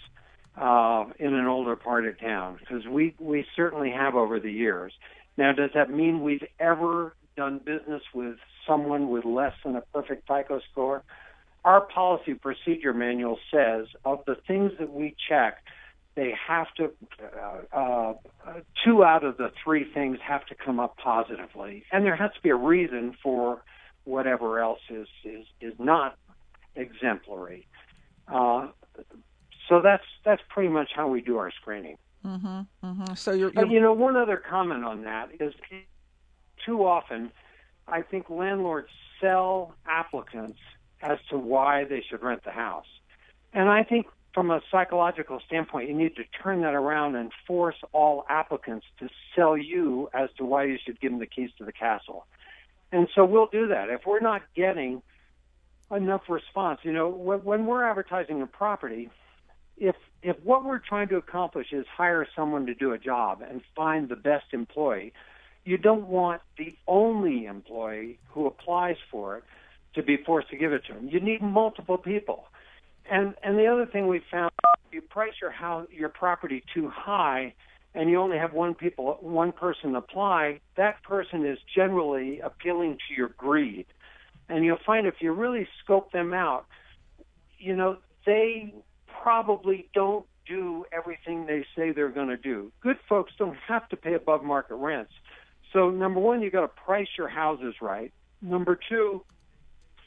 [0.58, 4.94] uh, in an older part of town, because we, we certainly have over the years.
[5.38, 8.36] Now, does that mean we've ever done business with
[8.68, 11.04] someone with less than a perfect FICO score?
[11.66, 15.63] Our policy procedure manual says of the things that we check,
[16.16, 16.92] they have to
[17.36, 18.14] uh, uh,
[18.86, 22.42] two out of the three things have to come up positively, and there has to
[22.42, 23.64] be a reason for
[24.04, 26.18] whatever else is is is not
[26.76, 27.68] exemplary.
[28.28, 28.68] Uh,
[29.68, 31.98] so that's that's pretty much how we do our screening.
[32.26, 33.14] Mm-hmm, mm-hmm.
[33.16, 33.66] So you're, you're...
[33.66, 35.54] you know, one other comment on that is
[36.66, 37.32] too often,
[37.88, 38.88] I think landlords
[39.20, 40.60] sell applicants
[41.02, 42.86] as to why they should rent the house,
[43.52, 47.76] and I think from a psychological standpoint, you need to turn that around and force
[47.92, 51.66] all applicants to sell you as to why you should give them the keys to
[51.66, 52.26] the castle.
[52.92, 53.90] And so we'll do that.
[53.90, 55.02] If we're not getting
[55.92, 59.10] enough response, you know, when, we're advertising a property,
[59.78, 63.62] if if what we're trying to accomplish is hire someone to do a job and
[63.76, 65.12] find the best employee,
[65.66, 69.44] you don't want the only employee who applies for it
[69.96, 71.10] to be forced to give it to them.
[71.10, 72.46] You need multiple people.
[73.10, 74.52] And and the other thing we found,
[74.92, 77.54] you price your house your property too high,
[77.94, 83.16] and you only have one people one person apply, that person is generally appealing to
[83.16, 83.86] your greed.
[84.50, 86.66] And you'll find if you really scope them out,
[87.58, 88.74] you know they
[89.22, 92.72] probably don't do everything they say they're going to do.
[92.82, 95.12] Good folks don't have to pay above market rents.
[95.72, 98.12] So number one, you've got to price your houses right.
[98.42, 99.24] Number two,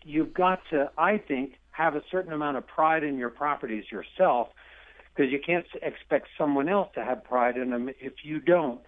[0.05, 4.49] you've got to, I think, have a certain amount of pride in your properties yourself
[5.15, 8.81] because you can't expect someone else to have pride in them if you don't.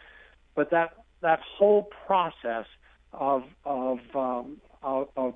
[0.55, 2.67] But that that whole process
[3.13, 5.35] of of, um, of, of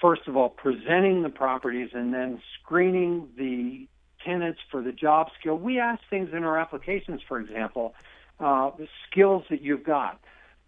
[0.00, 3.88] first of all presenting the properties and then screening the
[4.24, 5.58] tenants for the job skill.
[5.58, 7.94] We ask things in our applications, for example,
[8.40, 10.18] uh, the skills that you've got,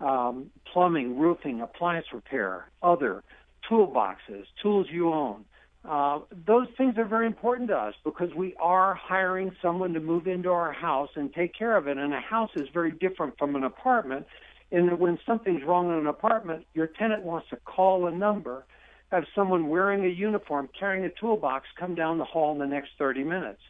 [0.01, 3.23] um, plumbing, roofing, appliance repair, other
[3.69, 5.45] toolboxes, tools you own
[5.89, 10.27] Uh, those things are very important to us because we are hiring someone to move
[10.27, 11.97] into our house and take care of it.
[11.97, 14.27] And a house is very different from an apartment
[14.73, 18.65] in that when something's wrong in an apartment, your tenant wants to call a number,
[19.13, 22.91] have someone wearing a uniform, carrying a toolbox, come down the hall in the next
[22.99, 23.61] 30 minutes.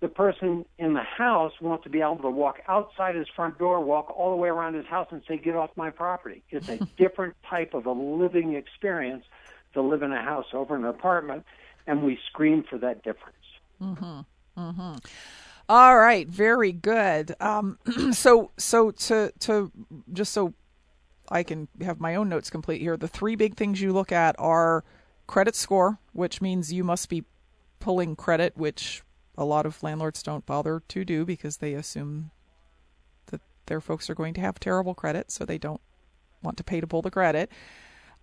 [0.00, 3.80] The person in the house wants to be able to walk outside his front door,
[3.80, 6.78] walk all the way around his house, and say, "Get off my property." It's a
[6.98, 9.24] different type of a living experience
[9.74, 11.44] to live in a house over an apartment
[11.86, 13.36] and we screen for that difference.
[13.80, 14.20] Mm-hmm.
[14.58, 14.94] Mm-hmm.
[15.68, 17.34] All right, very good.
[17.40, 17.78] Um,
[18.12, 19.72] so, so to to
[20.12, 20.54] just so
[21.28, 24.36] I can have my own notes complete here, the three big things you look at
[24.38, 24.84] are
[25.26, 27.24] credit score, which means you must be
[27.80, 29.02] pulling credit, which
[29.38, 32.30] a lot of landlords don't bother to do because they assume
[33.26, 35.80] that their folks are going to have terrible credit, so they don't
[36.42, 37.50] want to pay to pull the credit.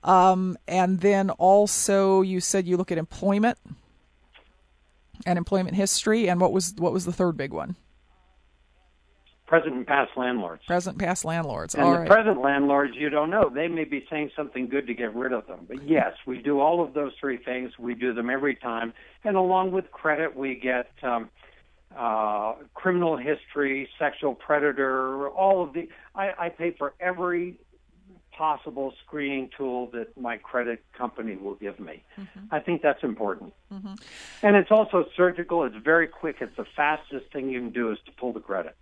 [0.03, 3.57] Um, and then also, you said you look at employment
[5.25, 6.29] and employment history.
[6.29, 7.75] And what was what was the third big one?
[9.47, 10.63] Present and past landlords.
[10.67, 11.73] Present past landlords.
[11.73, 12.07] And all the right.
[12.07, 13.49] present landlords, you don't know.
[13.49, 15.65] They may be saying something good to get rid of them.
[15.67, 17.71] But yes, we do all of those three things.
[17.79, 18.93] We do them every time.
[19.23, 21.31] And along with credit, we get um,
[21.97, 25.89] uh, criminal history, sexual predator, all of the.
[26.13, 27.57] I, I pay for every
[28.39, 32.01] possible screening tool that my credit company will give me.
[32.17, 32.45] Mm-hmm.
[32.51, 33.53] I think that's important.
[33.71, 33.95] Mm-hmm.
[34.43, 35.65] And it's also surgical.
[35.65, 36.37] It's very quick.
[36.39, 38.77] It's the fastest thing you can do is to pull the credit.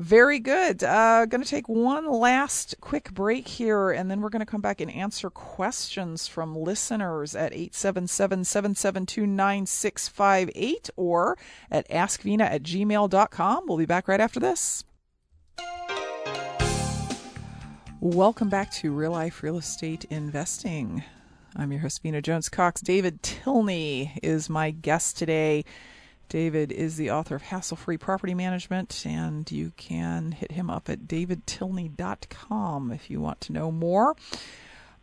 [0.00, 0.82] Very good.
[0.82, 4.62] Uh, going to take one last quick break here, and then we're going to come
[4.62, 11.38] back and answer questions from listeners at 877 772 9658 or
[11.70, 13.64] at askvena at gmail.com.
[13.68, 14.82] We'll be back right after this.
[18.02, 21.04] Welcome back to Real Life Real Estate Investing.
[21.54, 22.80] I'm your host, Vena Jones Cox.
[22.80, 25.66] David Tilney is my guest today.
[26.30, 30.88] David is the author of Hassle Free Property Management, and you can hit him up
[30.88, 34.16] at davidtilney.com if you want to know more.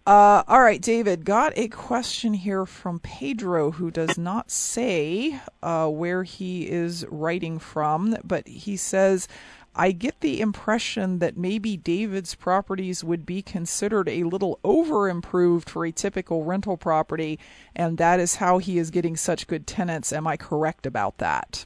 [0.08, 5.88] Uh, all right, David, got a question here from Pedro who does not say uh,
[5.88, 9.28] where he is writing from, but he says,
[9.78, 15.70] I get the impression that maybe David's properties would be considered a little over improved
[15.70, 17.38] for a typical rental property,
[17.76, 20.12] and that is how he is getting such good tenants.
[20.12, 21.66] Am I correct about that?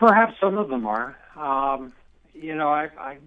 [0.00, 1.16] Perhaps some of them are.
[1.36, 1.92] Um,
[2.34, 3.18] you know, I, I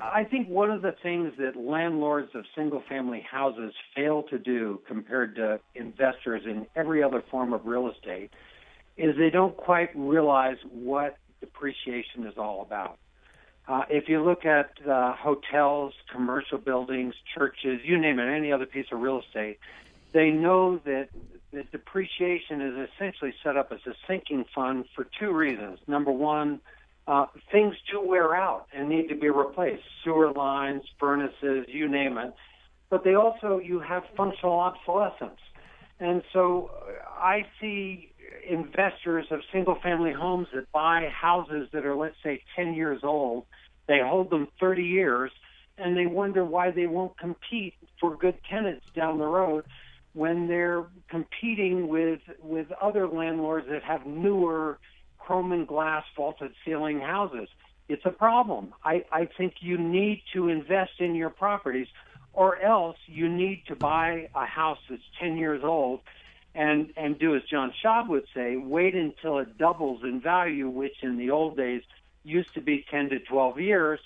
[0.00, 4.80] I think one of the things that landlords of single family houses fail to do
[4.88, 8.30] compared to investors in every other form of real estate
[8.96, 12.98] is they don't quite realize what depreciation is all about.
[13.68, 18.66] Uh, if you look at uh, hotels, commercial buildings, churches, you name it, any other
[18.66, 19.58] piece of real estate,
[20.12, 21.08] they know that
[21.52, 25.78] the depreciation is essentially set up as a sinking fund for two reasons.
[25.86, 26.60] Number one,
[27.06, 32.18] uh, things do wear out and need to be replaced sewer lines, furnaces, you name
[32.18, 32.34] it.
[32.88, 35.40] But they also, you have functional obsolescence.
[35.98, 36.70] And so
[37.18, 38.09] I see
[38.48, 43.44] investors of single family homes that buy houses that are, let's say, 10 years old.
[43.86, 45.30] They hold them 30 years
[45.78, 49.64] and they wonder why they won't compete for good tenants down the road
[50.12, 54.78] when they're competing with with other landlords that have newer
[55.18, 57.48] chrome and glass vaulted ceiling houses.
[57.88, 58.74] It's a problem.
[58.84, 61.88] I, I think you need to invest in your properties
[62.32, 66.00] or else you need to buy a house that's 10 years old
[66.54, 71.02] and and do as John Schaub would say, wait until it doubles in value, which
[71.02, 71.82] in the old days
[72.24, 74.00] used to be 10 to 12 years,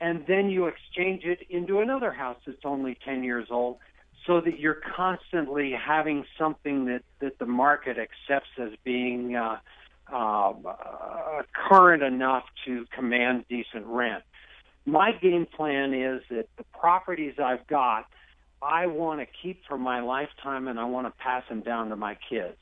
[0.00, 3.78] and then you exchange it into another house that's only 10 years old,
[4.26, 9.58] so that you're constantly having something that that the market accepts as being uh,
[10.12, 10.52] uh,
[11.68, 14.22] current enough to command decent rent.
[14.86, 18.06] My game plan is that the properties I've got
[18.64, 21.96] I want to keep for my lifetime and I want to pass them down to
[21.96, 22.56] my kids.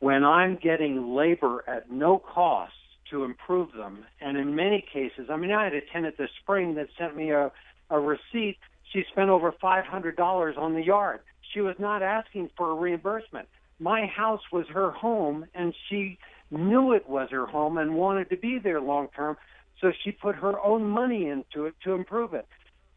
[0.00, 2.72] When I'm getting labor at no cost
[3.10, 6.74] to improve them, and in many cases, I mean, I had a tenant this spring
[6.76, 7.52] that sent me a,
[7.90, 8.56] a receipt.
[8.92, 11.20] She spent over $500 on the yard.
[11.52, 13.48] She was not asking for a reimbursement.
[13.78, 16.18] My house was her home, and she
[16.50, 19.36] knew it was her home and wanted to be there long term,
[19.80, 22.46] so she put her own money into it to improve it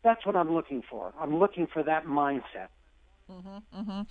[0.03, 1.13] that's what I'm looking for.
[1.19, 2.69] I'm looking for that mindset.
[3.29, 4.01] Mm-hmm, mm-hmm.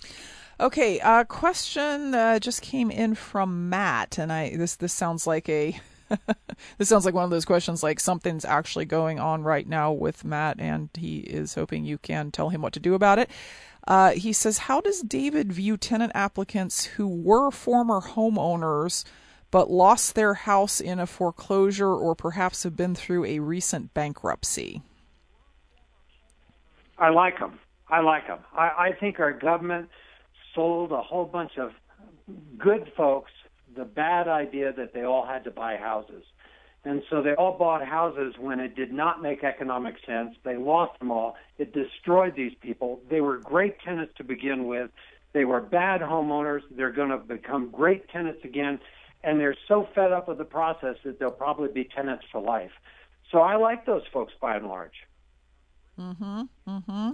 [0.59, 5.25] Okay, a uh, question uh, just came in from Matt, and I this this sounds
[5.25, 5.79] like a
[6.77, 10.23] this sounds like one of those questions like something's actually going on right now with
[10.23, 13.29] Matt, and he is hoping you can tell him what to do about it.
[13.87, 19.05] Uh, he says, How does David view tenant applicants who were former homeowners
[19.49, 24.81] but lost their house in a foreclosure or perhaps have been through a recent bankruptcy?
[26.97, 27.59] I like them.
[27.89, 28.39] I like them.
[28.53, 29.89] I, I think our government
[30.53, 31.71] sold a whole bunch of
[32.57, 33.31] good folks
[33.75, 36.23] the bad idea that they all had to buy houses.
[36.83, 40.35] And so they all bought houses when it did not make economic sense.
[40.43, 41.35] They lost them all.
[41.57, 43.01] It destroyed these people.
[43.09, 44.89] They were great tenants to begin with.
[45.33, 46.61] They were bad homeowners.
[46.71, 48.79] They're going to become great tenants again.
[49.23, 52.71] And they're so fed up with the process that they'll probably be tenants for life.
[53.31, 55.06] So I like those folks by and large.
[55.99, 56.41] Mm-hmm.
[56.67, 57.11] Mm-hmm.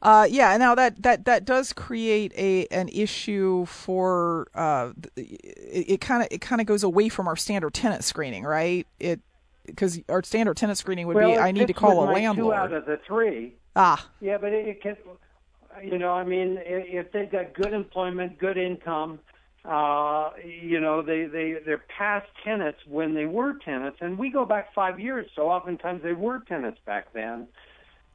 [0.00, 0.56] Uh, yeah.
[0.56, 6.40] Now that, that that does create a an issue for uh, it kind of it
[6.40, 8.86] kind of goes away from our standard tenant screening, right?
[9.00, 9.20] It
[9.66, 12.54] because our standard tenant screening would well, be I need to call a landlord.
[12.54, 13.54] Two out of the three.
[13.76, 14.08] Ah.
[14.20, 14.96] Yeah, but it, it can.
[15.82, 19.20] You know, I mean, if they've got good employment, good income,
[19.64, 24.44] uh, you know, they they they're past tenants when they were tenants, and we go
[24.44, 27.46] back five years, so oftentimes they were tenants back then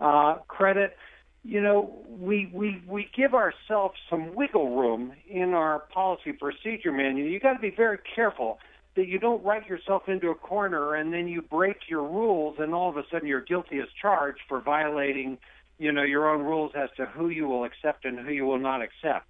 [0.04, 0.96] uh, credit.
[1.44, 7.28] You know, we, we, we give ourselves some wiggle room in our policy procedure manual.
[7.28, 8.60] You got to be very careful
[8.96, 12.74] that you don't write yourself into a corner and then you break your rules and
[12.74, 15.38] all of a sudden you're guilty as charged for violating,
[15.80, 18.60] you know, your own rules as to who you will accept and who you will
[18.60, 19.28] not accept.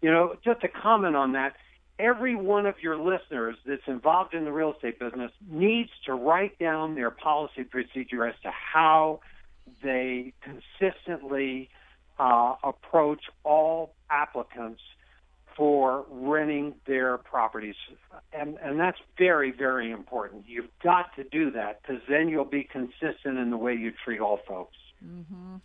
[0.00, 1.56] You know, just to comment on that,
[1.98, 6.58] every one of your listeners that's involved in the real estate business needs to write
[6.58, 9.20] down their policy procedure as to how
[9.82, 11.68] they consistently
[12.18, 14.80] uh, approach all applicants
[15.56, 17.74] for renting their properties.
[18.32, 20.44] And, and that's very, very important.
[20.46, 24.20] You've got to do that because then you'll be consistent in the way you treat
[24.20, 24.76] all folks.
[25.04, 25.56] Mm-hmm.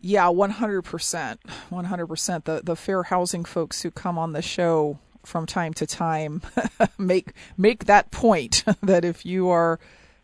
[0.00, 1.38] Yeah, 100%.
[1.70, 2.44] 100%.
[2.44, 6.40] The, the fair housing folks who come on the show from time to time
[6.98, 9.80] make make that point that if you are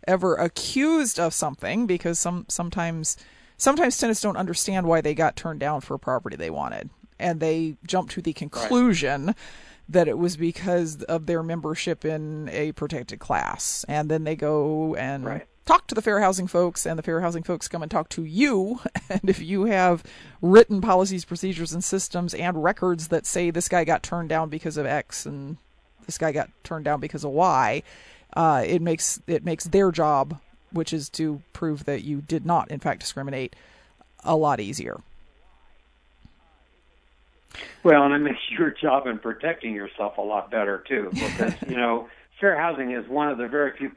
[0.06, 3.16] ever accused of something because some sometimes
[3.56, 7.40] sometimes tenants don't understand why they got turned down for a property they wanted and
[7.40, 9.36] they jump to the conclusion right.
[9.88, 14.94] that it was because of their membership in a protected class and then they go
[14.96, 15.46] and right.
[15.64, 18.24] talk to the fair housing folks and the fair housing folks come and talk to
[18.24, 20.02] you and if you have
[20.40, 24.76] written policies procedures and systems and records that say this guy got turned down because
[24.76, 25.56] of x and
[26.06, 27.82] this guy got turned down because of y
[28.34, 30.38] uh, it makes it makes their job,
[30.72, 33.54] which is to prove that you did not in fact discriminate,
[34.24, 35.00] a lot easier.
[37.82, 41.76] Well, and it makes your job in protecting yourself a lot better too, because you
[41.76, 42.08] know
[42.40, 43.90] fair housing is one of the very few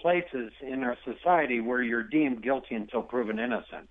[0.00, 3.88] places in our society where you're deemed guilty until proven innocent.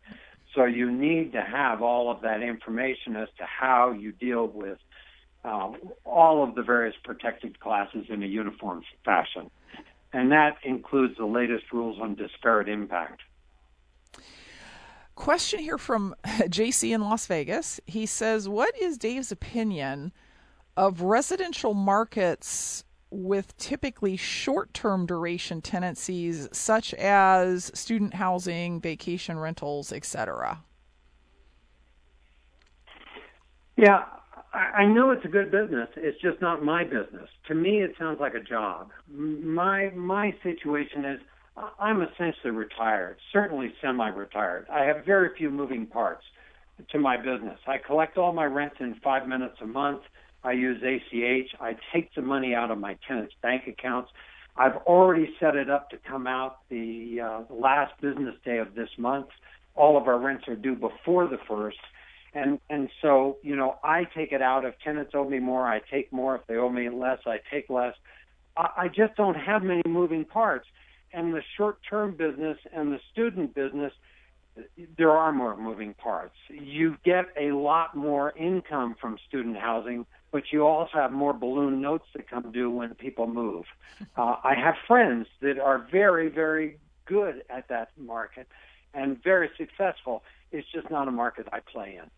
[0.55, 4.79] So you need to have all of that information as to how you deal with
[5.43, 5.71] uh,
[6.03, 9.51] all of the various protected classes in a uniform fashion
[10.17, 13.21] and that includes the latest rules on disparate impact.
[15.13, 17.79] Question here from JC in Las Vegas.
[17.85, 20.11] He says, What is Dave's opinion
[20.75, 29.93] of residential markets with typically short term duration tenancies, such as student housing, vacation rentals,
[29.93, 30.63] etc.?
[33.75, 34.05] Yeah,
[34.53, 35.89] I know it's a good business.
[35.97, 37.29] It's just not my business.
[37.47, 38.89] To me, it sounds like a job.
[39.11, 41.19] My my situation is
[41.79, 44.67] I'm essentially retired, certainly semi-retired.
[44.71, 46.23] I have very few moving parts
[46.91, 47.59] to my business.
[47.67, 50.01] I collect all my rents in five minutes a month.
[50.43, 51.49] I use ACH.
[51.59, 54.11] I take the money out of my tenants' bank accounts.
[54.55, 58.89] I've already set it up to come out the uh, last business day of this
[58.97, 59.27] month.
[59.75, 61.77] All of our rents are due before the first
[62.33, 64.65] and and so you know I take it out.
[64.65, 66.35] If tenants owe me more, I take more.
[66.35, 67.95] If they owe me less, I take less.
[68.55, 70.67] I, I just don't have many moving parts.
[71.13, 73.93] And the short-term business and the student business,
[74.97, 76.35] there are more moving parts.
[76.49, 81.81] You get a lot more income from student housing, but you also have more balloon
[81.81, 83.65] notes that come due when people move.
[84.15, 88.47] Uh, I have friends that are very, very good at that market
[88.93, 90.23] and very successful.
[90.51, 92.09] It's just not a market I play in.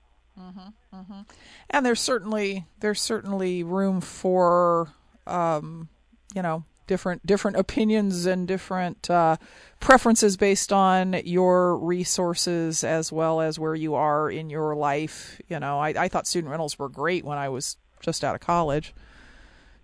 [0.41, 1.21] Mm-hmm, mm-hmm.
[1.69, 4.93] And there's certainly there's certainly room for
[5.27, 5.89] um,
[6.34, 9.38] you know different different opinions and different uh,
[9.80, 15.41] preferences based on your resources as well as where you are in your life.
[15.47, 18.41] You know, I, I thought student rentals were great when I was just out of
[18.41, 18.93] college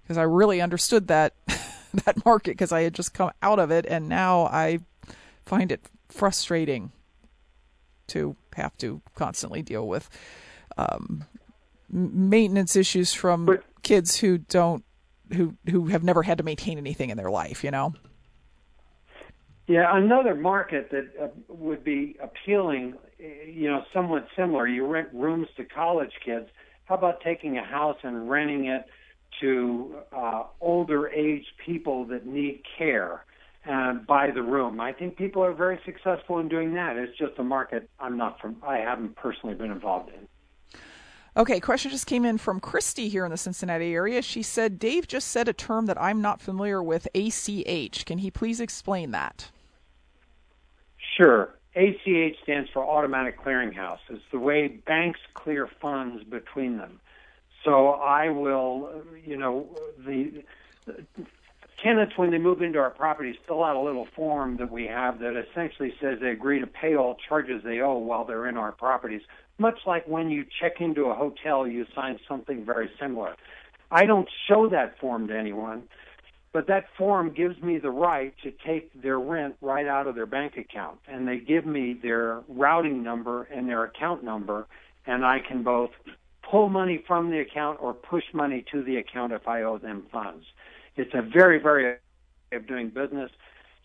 [0.02, 1.34] because I really understood that
[2.06, 4.80] that market because I had just come out of it, and now I
[5.46, 6.92] find it frustrating
[8.08, 10.10] to have to constantly deal with
[10.78, 11.26] um,
[11.90, 14.84] maintenance issues from but, kids who don't
[15.34, 17.64] who who have never had to maintain anything in their life.
[17.64, 17.94] You know.
[19.68, 24.68] Yeah, another market that uh, would be appealing, you know, somewhat similar.
[24.68, 26.48] You rent rooms to college kids.
[26.86, 28.86] How about taking a house and renting it
[29.42, 33.26] to uh, older age people that need care
[33.66, 34.80] and by the room?
[34.80, 36.98] I think people are very successful in doing that.
[36.98, 38.58] It's just a market I'm not from.
[38.66, 40.28] I haven't personally been involved in.
[41.38, 44.22] Okay, question just came in from Christy here in the Cincinnati area.
[44.22, 48.06] She said, Dave just said a term that I'm not familiar with, ACH.
[48.06, 49.50] Can he please explain that?
[51.18, 51.54] Sure.
[51.76, 54.00] ACH stands for Automatic Clearinghouse.
[54.10, 57.02] It's the way banks clear funds between them.
[57.66, 59.68] So I will, you know,
[60.06, 60.44] the
[61.84, 65.20] tenants when they move into our properties fill out a little form that we have
[65.20, 68.72] that essentially says they agree to pay all charges they owe while they're in our
[68.72, 69.22] properties.
[69.58, 73.36] Much like when you check into a hotel, you sign something very similar.
[73.92, 75.84] I don't show that form to anyone
[76.56, 80.26] but that form gives me the right to take their rent right out of their
[80.26, 80.98] bank account.
[81.06, 84.66] And they give me their routing number and their account number,
[85.06, 85.90] and I can both
[86.50, 90.06] pull money from the account or push money to the account if I owe them
[90.14, 90.46] funds.
[90.96, 91.98] It's a very, very way
[92.54, 93.32] of doing business.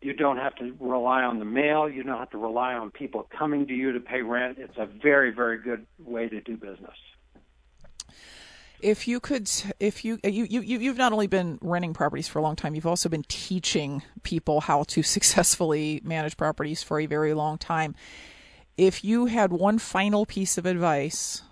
[0.01, 1.89] You don't have to rely on the mail.
[1.89, 4.59] You don't have to rely on people coming to you to pay rent.
[4.59, 6.97] It's a very, very good way to do business
[8.83, 12.39] if you could if you uh, you you you've not only been renting properties for
[12.39, 17.07] a long time you've also been teaching people how to successfully manage properties for a
[17.07, 17.95] very long time
[18.77, 21.43] if you had one final piece of advice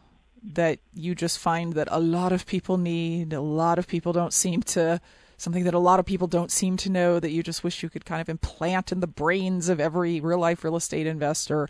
[0.42, 4.32] that you just find that a lot of people need a lot of people don't
[4.32, 5.00] seem to
[5.38, 7.88] something that a lot of people don't seem to know that you just wish you
[7.88, 11.68] could kind of implant in the brains of every real life real estate investor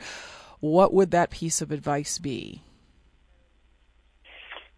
[0.61, 2.63] what would that piece of advice be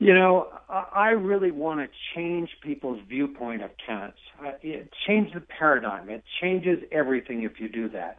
[0.00, 4.16] you know, I really want to change people's viewpoint of tenants.
[4.62, 6.08] It change the paradigm.
[6.08, 8.16] It changes everything if you do that.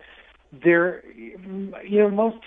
[0.63, 2.37] There, you know, most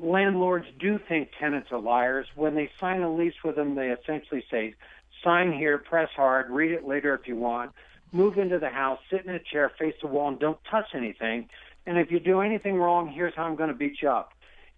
[0.00, 2.26] landlords do think tenants are liars.
[2.36, 4.76] When they sign a lease with them, they essentially say,
[5.24, 7.72] "Sign here, press hard, read it later if you want."
[8.12, 11.48] Move into the house, sit in a chair, face the wall, and don't touch anything.
[11.84, 14.32] And if you do anything wrong, here's how I'm going to beat you up.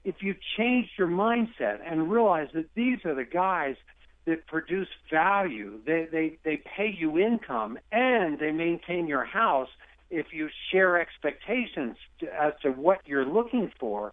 [0.04, 3.76] If you change your mindset and realize that these are the guys
[4.26, 5.80] that produce value.
[5.86, 9.68] They, they, they pay you income and they maintain your house
[10.10, 11.96] if you share expectations
[12.38, 14.12] as to what you're looking for.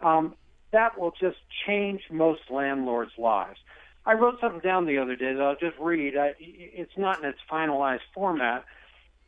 [0.00, 0.34] Um,
[0.72, 3.58] that will just change most landlords' lives.
[4.04, 6.16] I wrote something down the other day that I'll just read.
[6.16, 8.64] I, it's not in its finalized format,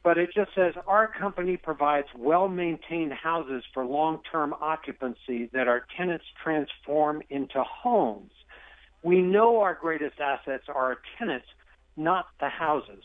[0.03, 5.69] but it just says Our company provides well maintained houses for long term occupancy that
[5.69, 8.33] our tenants transform into homes.
[9.03, 11.47] We know our greatest assets are our tenants,
[11.97, 13.05] not the houses.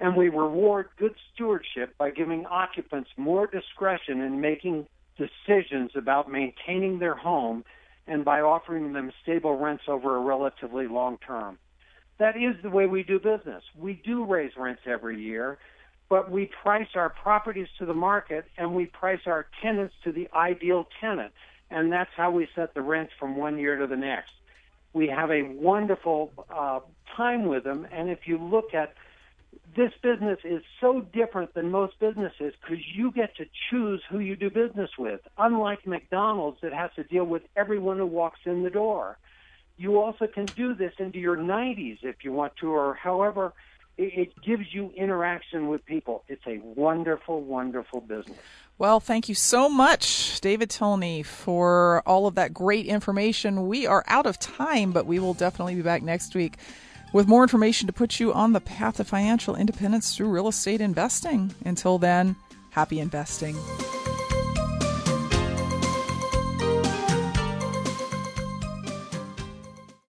[0.00, 4.86] And we reward good stewardship by giving occupants more discretion in making
[5.16, 7.64] decisions about maintaining their home
[8.06, 11.58] and by offering them stable rents over a relatively long term.
[12.18, 13.62] That is the way we do business.
[13.76, 15.58] We do raise rents every year,
[16.08, 20.28] but we price our properties to the market and we price our tenants to the
[20.34, 21.32] ideal tenant.
[21.70, 24.30] And that's how we set the rents from one year to the next
[24.94, 26.80] we have a wonderful uh,
[27.16, 27.86] time with them.
[27.92, 28.94] And if you look at
[29.76, 34.36] this business is so different than most businesses because you get to choose who you
[34.36, 35.20] do business with.
[35.38, 39.18] Unlike McDonald's that has to deal with everyone who walks in the door.
[39.76, 43.52] You also can do this into your 90s if you want to, or however
[43.96, 46.24] it, gives you interaction with people.
[46.28, 48.38] It's a wonderful, wonderful business.
[48.78, 53.68] Well, thank you so much, David Tilney, for all of that great information.
[53.68, 56.58] We are out of time, but we will definitely be back next week
[57.14, 60.80] with more information to put you on the path to financial independence through real estate
[60.80, 61.54] investing.
[61.64, 62.34] Until then,
[62.70, 63.56] happy investing.